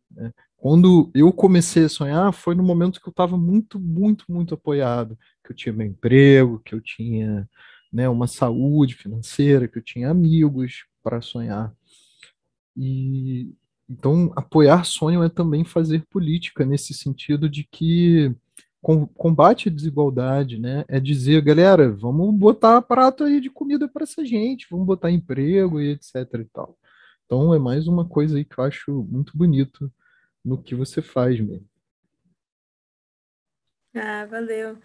[0.10, 0.34] Né?
[0.58, 5.16] Quando eu comecei a sonhar, foi no momento que eu estava muito, muito, muito apoiado,
[5.46, 7.48] que eu tinha meu emprego, que eu tinha
[7.92, 11.74] né, uma saúde financeira, que eu tinha amigos para sonhar.
[12.76, 13.54] E
[13.90, 18.34] então apoiar sonho é também fazer política nesse sentido de que
[19.16, 20.86] combate à desigualdade, né?
[20.88, 25.82] É dizer, galera, vamos botar prato aí de comida para essa gente, vamos botar emprego
[25.82, 26.78] e etc e tal.
[27.26, 29.92] Então é mais uma coisa aí que eu acho muito bonito
[30.44, 31.68] no que você faz mesmo.
[33.94, 34.78] Ah, valeu.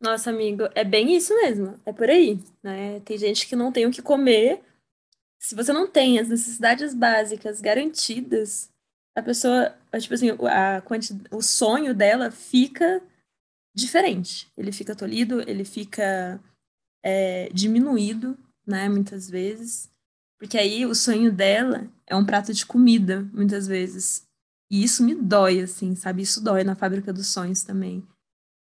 [0.00, 3.00] Nossa, amigo, é bem isso mesmo, é por aí, né?
[3.00, 4.62] Tem gente que não tem o que comer.
[5.40, 8.70] Se você não tem as necessidades básicas garantidas,
[9.16, 10.82] a pessoa, tipo assim, a,
[11.32, 13.02] o sonho dela fica
[13.74, 14.48] diferente.
[14.56, 16.40] Ele fica tolhido, ele fica
[17.02, 19.90] é, diminuído, né, muitas vezes.
[20.38, 24.22] Porque aí o sonho dela é um prato de comida, muitas vezes.
[24.70, 26.22] E isso me dói, assim, sabe?
[26.22, 28.06] Isso dói na fábrica dos sonhos também.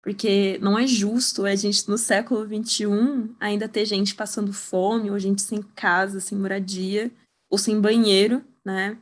[0.03, 5.17] Porque não é justo a gente, no século XXI, ainda ter gente passando fome, ou
[5.17, 7.09] gente sem casa, sem moradia,
[7.49, 8.97] ou sem banheiro, né?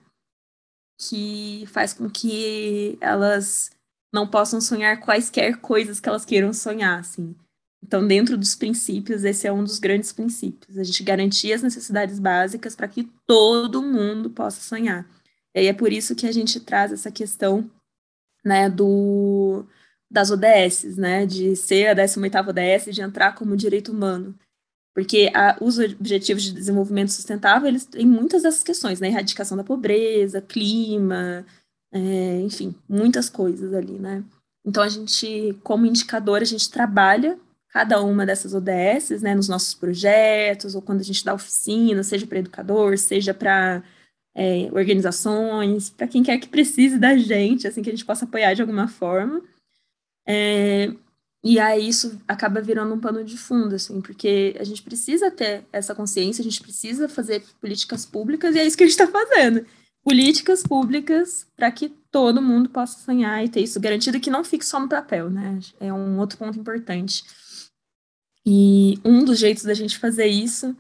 [1.00, 3.72] Que faz com que elas
[4.14, 7.36] não possam sonhar quaisquer coisas que elas queiram sonhar, assim.
[7.84, 10.78] Então, dentro dos princípios, esse é um dos grandes princípios.
[10.78, 15.10] A gente garantir as necessidades básicas para que todo mundo possa sonhar.
[15.56, 17.70] E aí é por isso que a gente traz essa questão
[18.46, 19.66] né, do,
[20.12, 24.36] das ODS, né, de ser a 18ª ODS, de entrar como direito humano.
[24.94, 29.64] Porque a, os Objetivos de Desenvolvimento Sustentável, eles têm muitas dessas questões, né, erradicação da
[29.64, 31.46] pobreza, clima,
[31.94, 34.24] é, enfim, muitas coisas ali, né?
[34.66, 39.74] Então, a gente, como indicador, a gente trabalha cada uma dessas ODSs, né, nos nossos
[39.74, 43.82] projetos, ou quando a gente dá oficina, seja para educador, seja para
[44.36, 48.54] é, organizações, para quem quer que precise da gente, assim, que a gente possa apoiar
[48.54, 49.42] de alguma forma.
[50.28, 50.94] É,
[51.44, 55.66] e aí isso acaba virando um pano de fundo, assim, porque a gente precisa ter
[55.72, 59.08] essa consciência, a gente precisa fazer políticas públicas, e é isso que a gente está
[59.08, 59.66] fazendo.
[60.04, 64.66] Políticas públicas para que todo mundo possa sonhar e ter isso garantido que não fique
[64.66, 65.60] só no papel, né?
[65.80, 67.24] É um outro ponto importante.
[68.46, 70.76] E um dos jeitos da gente fazer isso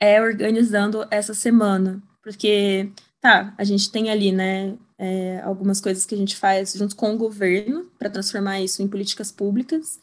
[0.00, 6.14] é organizando essa semana, porque, tá, a gente tem ali, né, é, algumas coisas que
[6.14, 10.00] a gente faz junto com o governo para transformar isso em políticas públicas,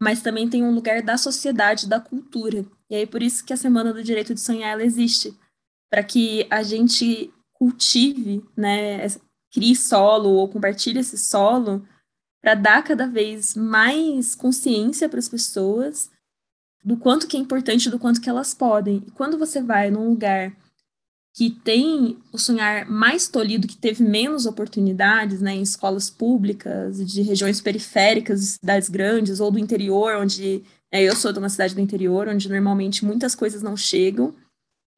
[0.00, 2.64] mas também tem um lugar da sociedade, da cultura.
[2.90, 5.36] E aí por isso que a Semana do Direito de Sonhar ela existe,
[5.90, 9.06] para que a gente cultive, né,
[9.52, 11.86] crie solo ou compartilhe esse solo
[12.42, 16.10] para dar cada vez mais consciência para as pessoas
[16.84, 19.04] do quanto que é importante, do quanto que elas podem.
[19.06, 20.56] E quando você vai num lugar
[21.34, 27.22] que tem o sonhar mais tolhido, que teve menos oportunidades, né, em escolas públicas, de
[27.22, 31.74] regiões periféricas, de cidades grandes, ou do interior, onde né, eu sou de uma cidade
[31.74, 34.34] do interior, onde normalmente muitas coisas não chegam,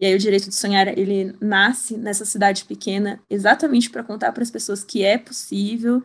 [0.01, 4.43] e aí o direito de sonhar, ele nasce nessa cidade pequena exatamente para contar para
[4.43, 6.03] as pessoas que é possível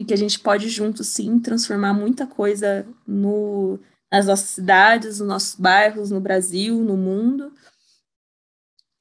[0.00, 3.78] e que a gente pode juntos, sim, transformar muita coisa no,
[4.10, 7.52] nas nossas cidades, nos nossos bairros, no Brasil, no mundo,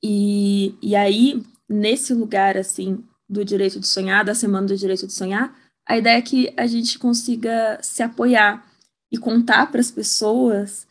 [0.07, 5.13] e, e aí, nesse lugar, assim, do direito de sonhar, da Semana do Direito de
[5.13, 5.51] Sonhar,
[5.83, 8.71] a ideia é que a gente consiga se apoiar
[9.11, 10.85] e contar para as pessoas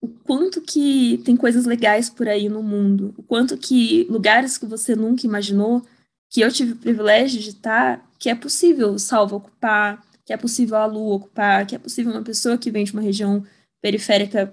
[0.00, 4.64] o quanto que tem coisas legais por aí no mundo, o quanto que lugares que
[4.64, 5.82] você nunca imaginou,
[6.30, 10.36] que eu tive o privilégio de estar, que é possível o Salva ocupar, que é
[10.38, 13.44] possível a Lu ocupar, que é possível uma pessoa que vem de uma região
[13.82, 14.50] periférica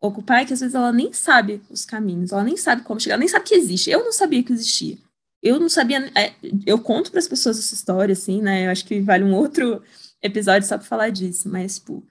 [0.00, 3.14] ocupar é que às vezes ela nem sabe os caminhos, ela nem sabe como chegar,
[3.14, 3.90] ela nem sabe que existe.
[3.90, 4.96] Eu não sabia que existia.
[5.42, 6.10] Eu não sabia.
[6.14, 6.32] É,
[6.66, 8.66] eu conto para as pessoas essa história, assim, né?
[8.66, 9.82] Eu acho que vale um outro
[10.22, 12.04] episódio só para falar disso, mas, tipo,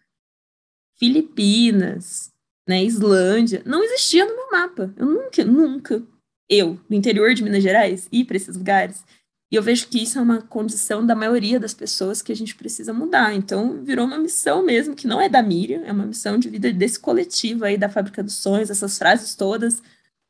[0.97, 2.31] Filipinas,
[2.67, 4.93] né, Islândia, não existia no meu mapa.
[4.97, 6.03] Eu nunca, nunca,
[6.49, 9.03] eu, do interior de Minas Gerais, ir para esses lugares.
[9.51, 12.55] E eu vejo que isso é uma condição da maioria das pessoas que a gente
[12.55, 13.33] precisa mudar.
[13.33, 16.71] Então, virou uma missão mesmo, que não é da Miriam, é uma missão de vida
[16.71, 19.81] desse coletivo aí da Fábrica dos Sonhos, essas frases todas,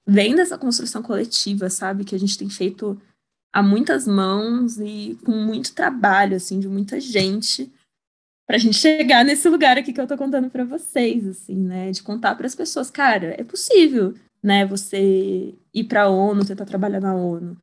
[0.08, 2.06] vem dessa construção coletiva, sabe?
[2.06, 3.00] Que a gente tem feito
[3.52, 7.70] a muitas mãos e com muito trabalho, assim, de muita gente,
[8.48, 11.92] para a gente chegar nesse lugar aqui que eu tô contando para vocês, assim, né?
[11.92, 14.66] De contar para as pessoas, cara, é possível, né?
[14.66, 17.58] Você ir para a ONU, tentar trabalhar na ONU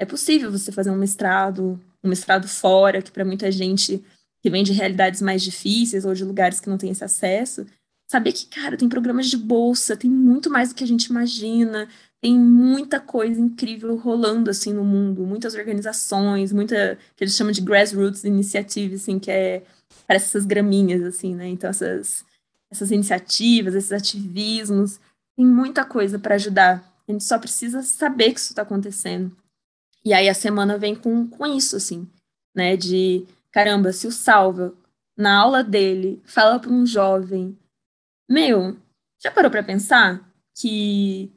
[0.00, 4.02] é possível você fazer um mestrado, um mestrado fora, que para muita gente
[4.42, 7.66] que vem de realidades mais difíceis ou de lugares que não tem esse acesso,
[8.10, 11.86] saber que, cara, tem programas de bolsa, tem muito mais do que a gente imagina,
[12.18, 17.60] tem muita coisa incrível rolando assim no mundo, muitas organizações, muita que eles chamam de
[17.60, 19.62] grassroots initiative, assim, que é
[20.06, 21.46] parece essas graminhas assim, né?
[21.46, 22.24] Então essas
[22.72, 24.98] essas iniciativas, esses ativismos,
[25.36, 26.82] tem muita coisa para ajudar.
[27.06, 29.36] A gente só precisa saber que isso está acontecendo.
[30.04, 32.08] E aí a semana vem com, com isso, assim,
[32.54, 32.76] né?
[32.76, 34.74] De caramba, se o Salva,
[35.16, 37.56] na aula dele, fala para um jovem,
[38.28, 38.76] meu,
[39.22, 41.30] já parou para pensar que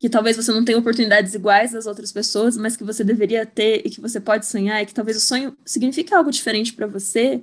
[0.00, 3.80] que talvez você não tenha oportunidades iguais das outras pessoas, mas que você deveria ter
[3.86, 7.42] e que você pode sonhar, e que talvez o sonho signifique algo diferente para você.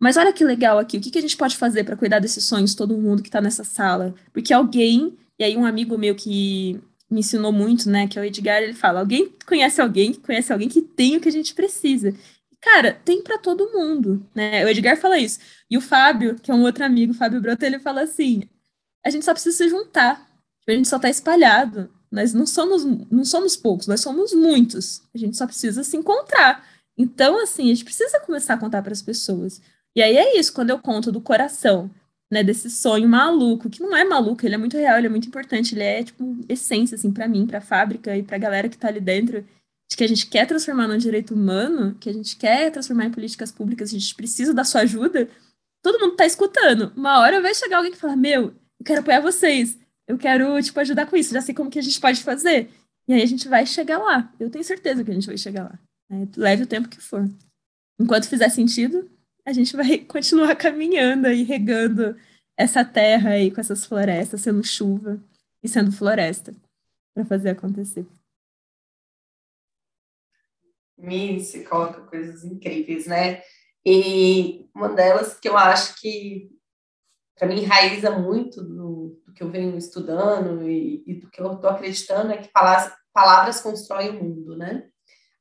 [0.00, 2.44] Mas olha que legal aqui, o que, que a gente pode fazer para cuidar desses
[2.44, 4.16] sonhos, todo mundo que está nessa sala?
[4.32, 6.80] Porque alguém, e aí um amigo meu que
[7.12, 8.08] me ensinou muito, né?
[8.08, 11.20] Que é o Edgar, ele fala: alguém conhece alguém que conhece alguém que tem o
[11.20, 12.14] que a gente precisa.
[12.60, 14.64] Cara, tem para todo mundo, né?
[14.64, 15.38] O Edgar fala isso.
[15.70, 18.42] E o Fábio, que é um outro amigo, Fábio Broto, ele fala assim:
[19.04, 20.28] a gente só precisa se juntar.
[20.66, 21.90] A gente só tá espalhado.
[22.10, 25.02] Nós não somos, não somos poucos, nós somos muitos.
[25.14, 26.66] A gente só precisa se encontrar.
[26.96, 29.60] Então, assim, a gente precisa começar a contar para as pessoas.
[29.96, 31.90] E aí é isso, quando eu conto do coração,
[32.32, 35.28] né, desse sonho maluco, que não é maluco, ele é muito real, ele é muito
[35.28, 38.88] importante, ele é, tipo, essência, assim, para mim, pra fábrica e pra galera que tá
[38.88, 39.44] ali dentro,
[39.86, 43.10] de que a gente quer transformar no direito humano, que a gente quer transformar em
[43.10, 45.28] políticas públicas, a gente precisa da sua ajuda,
[45.82, 46.90] todo mundo tá escutando.
[46.96, 49.78] Uma hora vai chegar alguém que fala, meu, eu quero apoiar vocês,
[50.08, 52.70] eu quero, tipo, ajudar com isso, já sei como que a gente pode fazer.
[53.06, 54.32] E aí a gente vai chegar lá.
[54.40, 55.78] Eu tenho certeza que a gente vai chegar lá.
[56.08, 56.26] Né?
[56.34, 57.28] Leve o tempo que for.
[58.00, 59.10] Enquanto fizer sentido,
[59.44, 62.16] a gente vai continuar caminhando e regando
[62.56, 65.22] essa terra aí com essas florestas, sendo chuva
[65.62, 66.54] e sendo floresta,
[67.14, 68.06] para fazer acontecer.
[70.96, 73.42] Me se coloca coisas incríveis, né?
[73.84, 76.50] E uma delas que eu acho que
[77.36, 81.54] para mim enraiza muito do, do, que eu venho estudando e, e do que eu
[81.54, 84.88] estou acreditando é que palavras, palavras constroem o mundo, né?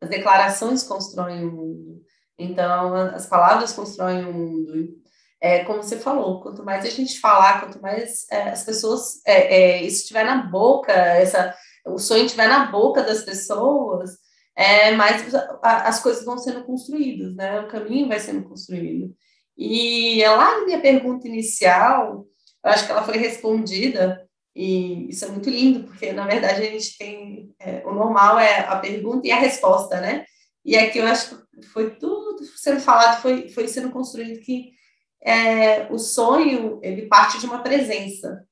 [0.02, 2.04] As declarações constroem o mundo.
[2.44, 4.90] Então, as palavras constroem o mundo.
[5.40, 9.56] É, como você falou, quanto mais a gente falar, quanto mais é, as pessoas, é,
[9.56, 11.56] é, isso estiver na boca, essa,
[11.88, 14.12] o sonho estiver na boca das pessoas,
[14.56, 15.24] é, mais
[15.64, 17.62] as coisas vão sendo construídas, né?
[17.62, 19.16] O caminho vai sendo construído.
[19.58, 22.26] E lá na minha pergunta inicial,
[22.64, 26.72] eu acho que ela foi respondida, e isso é muito lindo, porque na verdade a
[26.72, 27.56] gente tem.
[27.60, 30.26] É, o normal é a pergunta e a resposta, né?
[30.64, 31.41] E aqui eu acho que
[31.74, 34.72] foi tudo sendo falado, foi, foi sendo construído que
[35.24, 38.44] é, o sonho ele parte de uma presença,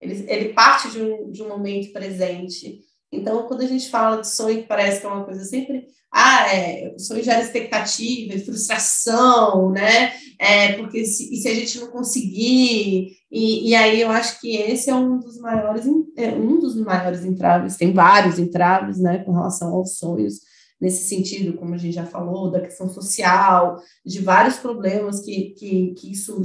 [0.00, 2.80] ele, ele parte de um, de um momento presente.
[3.12, 5.86] Então, quando a gente fala de sonho, parece que é uma coisa sempre.
[6.12, 10.12] Ah, é, o sonho gera expectativa e frustração, né?
[10.38, 13.16] É, porque se, se a gente não conseguir.
[13.30, 15.86] E, e aí eu acho que esse é um dos maiores,
[16.16, 20.40] é, um dos maiores entraves, tem vários entraves, né, com relação aos sonhos,
[20.80, 25.94] nesse sentido, como a gente já falou, da questão social, de vários problemas que, que,
[25.94, 26.40] que isso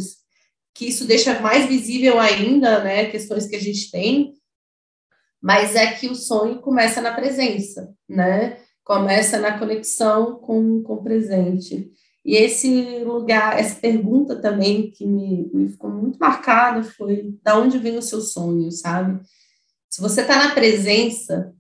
[0.74, 4.34] que isso deixa mais visível ainda, né, questões que a gente tem,
[5.42, 8.58] mas é que o sonho começa na presença, né?
[8.84, 11.92] Começa na conexão com, com o presente.
[12.26, 17.78] E esse lugar, essa pergunta também que me, me ficou muito marcada foi da onde
[17.78, 19.22] vem o seu sonho, sabe?
[19.88, 21.54] Se você está na presença,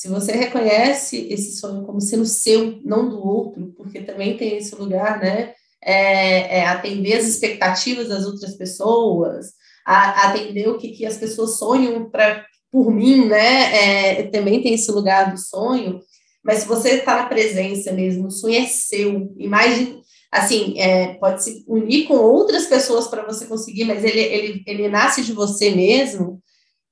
[0.00, 4.74] se você reconhece esse sonho como sendo seu, não do outro, porque também tem esse
[4.74, 5.52] lugar, né?
[5.78, 9.52] É, é atender as expectativas das outras pessoas,
[9.84, 14.20] a, atender o que, que as pessoas sonham para por mim, né?
[14.20, 16.00] É, também tem esse lugar do sonho,
[16.42, 19.30] mas se você está na presença mesmo, o sonho é seu.
[19.36, 20.00] Imagine,
[20.32, 24.88] assim, é, pode se unir com outras pessoas para você conseguir, mas ele, ele, ele
[24.88, 26.40] nasce de você mesmo.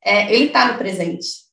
[0.05, 1.48] É, ele está no presente.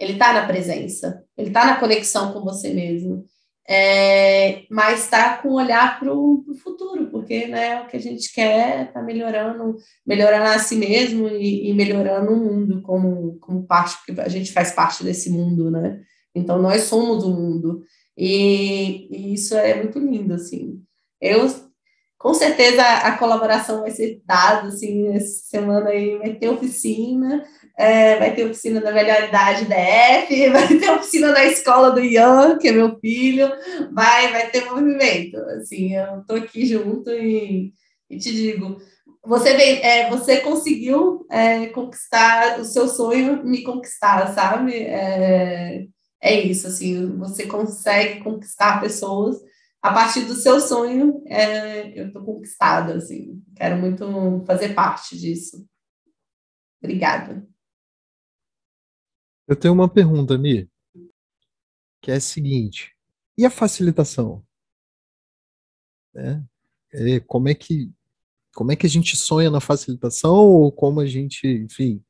[0.00, 1.22] Ele está na presença.
[1.36, 3.28] Ele está na conexão com você mesmo
[3.72, 8.32] é, mas está com um olhar para o futuro, porque né, o que a gente
[8.32, 13.96] quer está melhorando, melhorando a si mesmo e, e, melhorando o mundo como, como parte,
[13.98, 16.00] porque a gente faz parte desse mundo, né?
[16.34, 17.84] Então nós somos o mundo.
[18.18, 20.82] E, e isso é muito lindo, assim.
[21.20, 21.48] Eu
[22.20, 27.42] com certeza a colaboração vai ser dada, assim, essa semana aí vai ter oficina,
[27.78, 32.58] é, vai ter oficina da melhor idade DF, vai ter oficina da escola do Ian,
[32.58, 33.50] que é meu filho,
[33.90, 37.72] vai, vai ter movimento, assim, eu tô aqui junto e,
[38.10, 38.76] e te digo,
[39.24, 44.74] você, vem, é, você conseguiu é, conquistar o seu sonho, me conquistar, sabe?
[44.74, 45.86] É,
[46.20, 49.38] é isso, assim, você consegue conquistar pessoas
[49.82, 55.66] a partir do seu sonho, é, eu estou conquistada, assim, quero muito fazer parte disso.
[56.82, 57.46] Obrigada.
[59.48, 60.70] Eu tenho uma pergunta, Mi,
[62.00, 62.94] que é a seguinte:
[63.36, 64.44] e a facilitação?
[66.14, 66.40] É,
[66.92, 67.92] é, como é que
[68.52, 72.04] como é que a gente sonha na facilitação ou como a gente, enfim,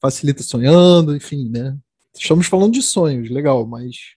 [0.00, 1.76] facilita sonhando, enfim, né?
[2.14, 4.14] Estamos falando de sonhos, legal, mas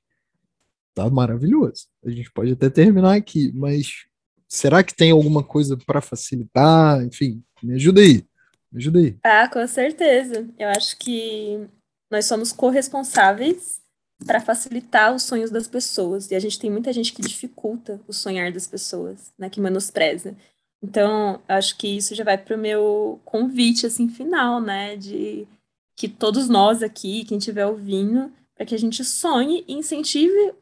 [0.93, 1.87] tá maravilhoso.
[2.03, 4.05] A gente pode até terminar aqui, mas
[4.47, 7.03] será que tem alguma coisa para facilitar?
[7.03, 8.25] Enfim, me ajuda aí.
[8.71, 9.17] Me ajuda aí.
[9.23, 10.47] Ah, com certeza.
[10.57, 11.67] Eu acho que
[12.11, 13.81] nós somos corresponsáveis
[14.25, 16.29] para facilitar os sonhos das pessoas.
[16.31, 20.35] E a gente tem muita gente que dificulta o sonhar das pessoas, né, que menospreza.
[20.81, 25.47] Então, acho que isso já vai para o meu convite assim final, né, de
[25.95, 30.53] que todos nós aqui, quem estiver ouvindo, para que a gente sonhe e incentive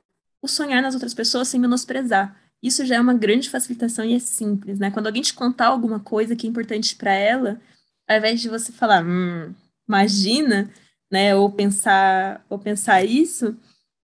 [0.41, 2.35] o sonhar nas outras pessoas sem menosprezar.
[2.61, 4.91] Isso já é uma grande facilitação e é simples, né?
[4.91, 7.59] Quando alguém te contar alguma coisa que é importante para ela,
[8.07, 9.53] ao invés de você falar, hum,
[9.87, 10.71] imagina,
[11.11, 13.57] né, ou pensar, ou pensar isso,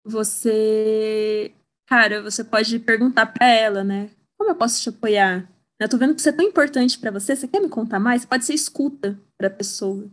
[0.06, 1.54] você,
[1.88, 4.10] cara, você pode perguntar para ela, né?
[4.38, 5.50] Como eu posso te apoiar?
[5.80, 8.26] Eu tô vendo que isso é tão importante para você, você quer me contar mais?
[8.26, 10.10] Pode ser escuta para a pessoa.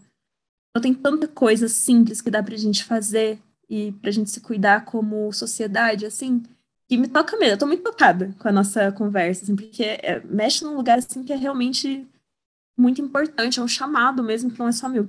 [0.70, 3.40] Então tem tanta coisa simples que dá pra gente fazer
[3.71, 6.43] e para a gente se cuidar como sociedade, assim,
[6.89, 7.55] que me toca mesmo.
[7.55, 11.23] Eu tô muito tocada com a nossa conversa, assim, porque é, mexe num lugar assim
[11.23, 12.05] que é realmente
[12.77, 15.09] muito importante, é um chamado mesmo que não é só meu.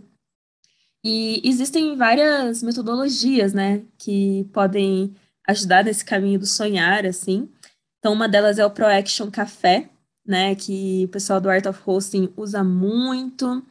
[1.03, 5.15] E existem várias metodologias, né, que podem
[5.47, 7.49] ajudar nesse caminho do sonhar, assim.
[7.97, 9.89] Então, uma delas é o ProAction Café,
[10.23, 13.63] né, que o pessoal do Art of Hosting usa muito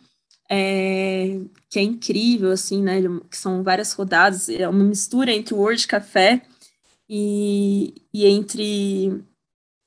[0.50, 1.38] é,
[1.68, 3.00] que é incrível, assim, né?
[3.30, 6.42] Que são várias rodadas, é uma mistura entre Word Café
[7.08, 9.22] e, e entre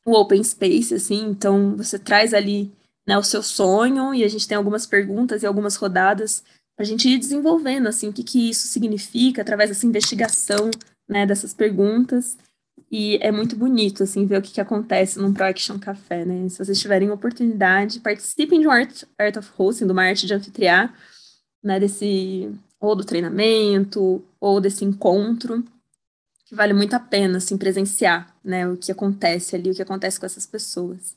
[0.05, 2.71] o open space, assim, então você traz ali
[3.07, 6.43] né, o seu sonho e a gente tem algumas perguntas e algumas rodadas
[6.75, 10.69] para a gente ir desenvolvendo, assim, o que, que isso significa através dessa investigação,
[11.07, 12.37] né, dessas perguntas.
[12.95, 16.47] E é muito bonito, assim, ver o que, que acontece num Pro Action Café, né?
[16.47, 20.33] Se vocês tiverem oportunidade, participem de um Art, Art of Hosting, de uma arte de
[20.35, 20.93] anfitriar,
[21.63, 21.79] né?
[21.79, 25.63] Desse, ou do treinamento, ou desse encontro,
[26.45, 28.69] que vale muito a pena, assim, presenciar, né?
[28.69, 31.15] O que acontece ali, o que acontece com essas pessoas.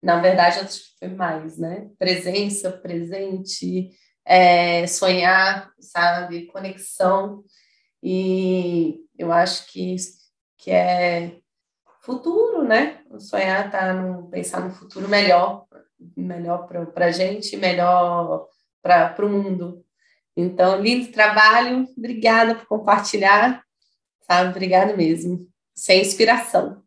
[0.02, 1.90] na verdade, acho que foi mais, né?
[1.98, 3.90] Presença, presente,
[4.24, 6.46] é, sonhar, sabe?
[6.46, 7.44] Conexão.
[8.02, 9.96] E eu acho que,
[10.56, 11.40] que é
[12.00, 13.04] futuro, né?
[13.18, 15.66] Sonhar tá no pensar no futuro melhor,
[16.16, 18.48] melhor para a gente, melhor
[18.82, 19.84] para o mundo.
[20.36, 23.62] Então, lindo trabalho, obrigada por compartilhar,
[24.26, 24.50] sabe?
[24.50, 25.46] Obrigada mesmo.
[25.74, 26.82] Sem inspiração.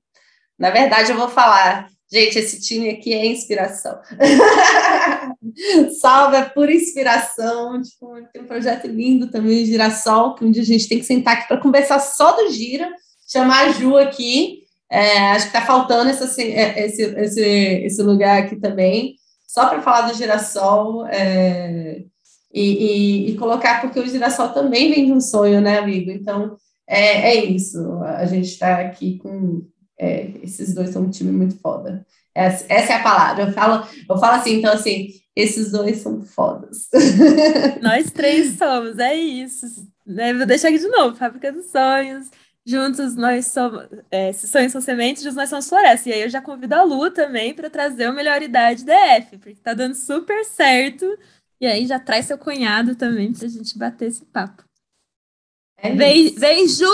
[0.57, 3.99] Na verdade, eu vou falar, gente, esse time aqui é inspiração.
[5.99, 7.81] Salve, é pura inspiração.
[7.81, 11.37] Tipo, tem um projeto lindo também, Girassol, que um dia a gente tem que sentar
[11.37, 12.89] aqui para conversar só do Gira,
[13.27, 14.63] chamar a Ju aqui.
[14.89, 19.15] É, acho que está faltando essa, esse, esse, esse lugar aqui também
[19.53, 22.03] só para falar do girassol é,
[22.51, 26.09] e, e, e, colocar, porque o girassol também vem de um sonho, né, amigo?
[26.09, 28.01] Então, é, é isso.
[28.01, 29.61] A gente está aqui com.
[29.99, 32.03] É, esses dois são um time muito foda.
[32.33, 33.43] Essa, essa, é a palavra.
[33.43, 36.87] Eu falo, eu falo assim, então, assim, esses dois são fodas.
[37.79, 39.67] Nós três somos, é isso.
[40.03, 40.33] Né?
[40.33, 42.25] Vou deixar aqui de novo: Fábrica dos Sonhos.
[42.65, 43.87] Juntos nós somos.
[44.09, 46.09] É, se sonhos são sementes, juntos nós somos floresta.
[46.09, 49.55] E aí eu já convido a Lu também para trazer o Melhor Idade DF, porque
[49.55, 51.05] tá dando super certo.
[51.59, 54.63] E aí já traz seu cunhado também para a gente bater esse papo.
[55.77, 56.85] É vem, vem, Ju!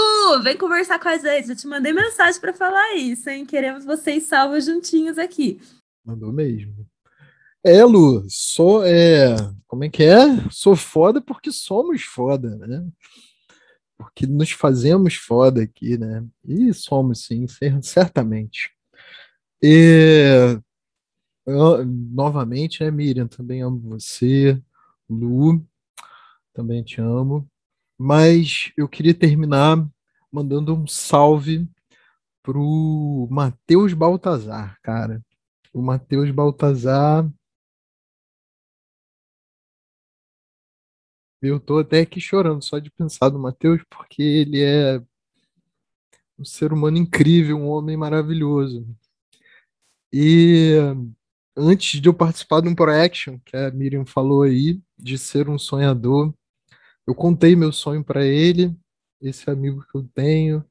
[0.41, 1.49] Vem conversar com a gente.
[1.49, 3.45] Eu te mandei mensagem para falar isso, hein?
[3.45, 5.61] Queremos vocês salvos juntinhos aqui.
[6.03, 6.87] Mandou mesmo.
[7.63, 8.83] É, Lu, sou.
[8.83, 9.35] É,
[9.67, 10.17] como é que é?
[10.49, 12.83] Sou foda porque somos foda, né?
[13.99, 16.25] Porque nos fazemos foda aqui, né?
[16.45, 17.45] E somos, sim,
[17.83, 18.71] certamente.
[19.61, 20.57] E,
[21.85, 24.57] novamente, né, Miriam, também amo você,
[25.09, 25.61] Lu,
[26.53, 27.45] também te amo.
[27.97, 29.85] Mas eu queria terminar
[30.31, 31.67] mandando um salve
[32.41, 35.21] pro Matheus Baltazar, cara.
[35.73, 37.29] O Matheus Baltazar
[41.41, 45.01] Eu tô até aqui chorando só de pensar no Matheus, porque ele é
[46.37, 48.85] um ser humano incrível, um homem maravilhoso.
[50.11, 50.75] E
[51.55, 55.57] antes de eu participar de um ProAction, que a Miriam falou aí, de ser um
[55.57, 56.33] sonhador,
[57.07, 58.75] eu contei meu sonho para ele,
[59.21, 60.65] esse amigo que eu tenho,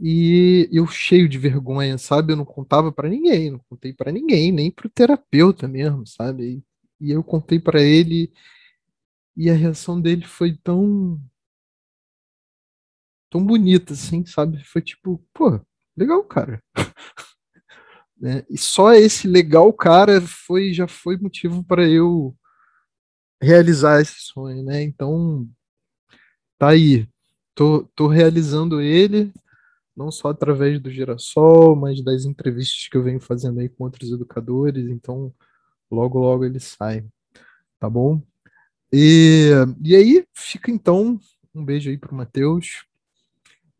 [0.00, 2.32] e eu cheio de vergonha, sabe?
[2.32, 6.62] Eu não contava para ninguém, não contei para ninguém, nem pro terapeuta mesmo, sabe?
[7.00, 8.32] E eu contei para ele
[9.36, 11.20] e a reação dele foi tão
[13.30, 14.62] tão bonita, assim, sabe?
[14.64, 15.60] Foi tipo, pô,
[15.96, 16.62] legal, cara.
[18.18, 18.44] né?
[18.48, 22.36] E só esse legal, cara, foi já foi motivo para eu
[23.40, 24.82] realizar esse sonho, né?
[24.82, 25.48] Então,
[26.58, 27.08] tá aí.
[27.54, 29.32] Tô, tô realizando ele,
[29.96, 34.10] não só através do Girassol, mas das entrevistas que eu venho fazendo aí com outros
[34.12, 34.88] educadores.
[34.90, 35.34] Então,
[35.90, 37.04] logo, logo ele sai.
[37.80, 38.22] Tá bom?
[38.92, 39.50] E,
[39.82, 41.18] e aí, fica então
[41.54, 42.84] um beijo aí pro Matheus.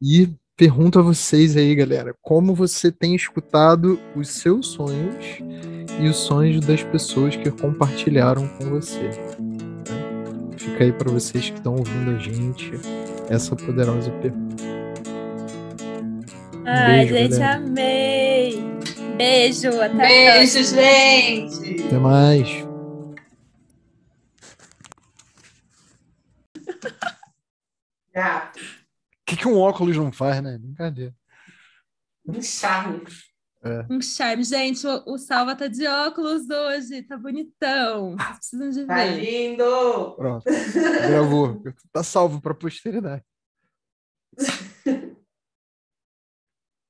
[0.00, 5.38] E pergunto a vocês aí, galera, como você tem escutado os seus sonhos
[6.00, 9.02] e os sonhos das pessoas que compartilharam com você?
[9.02, 9.56] Né?
[10.56, 12.72] Fica aí para vocês que estão ouvindo a gente
[13.28, 14.64] essa poderosa pergunta.
[16.54, 17.56] Um Ai, beijo, gente, galera.
[17.56, 18.64] amei!
[19.16, 21.84] Beijo, até Beijo, gente!
[21.84, 22.65] Até mais!
[28.16, 28.58] Gato.
[28.58, 28.62] O
[29.26, 30.56] que, que um óculos não faz, né?
[30.56, 31.14] Brincadeira.
[32.26, 33.02] Um charme.
[33.62, 33.84] É.
[33.92, 34.42] Um charme.
[34.42, 38.16] Gente, o, o Salva tá de óculos hoje, tá bonitão.
[38.16, 39.20] Vocês precisam de Tá ver.
[39.20, 40.14] lindo!
[40.16, 40.44] Pronto.
[41.08, 41.62] Gravou.
[41.92, 43.22] Tá salvo pra posteridade.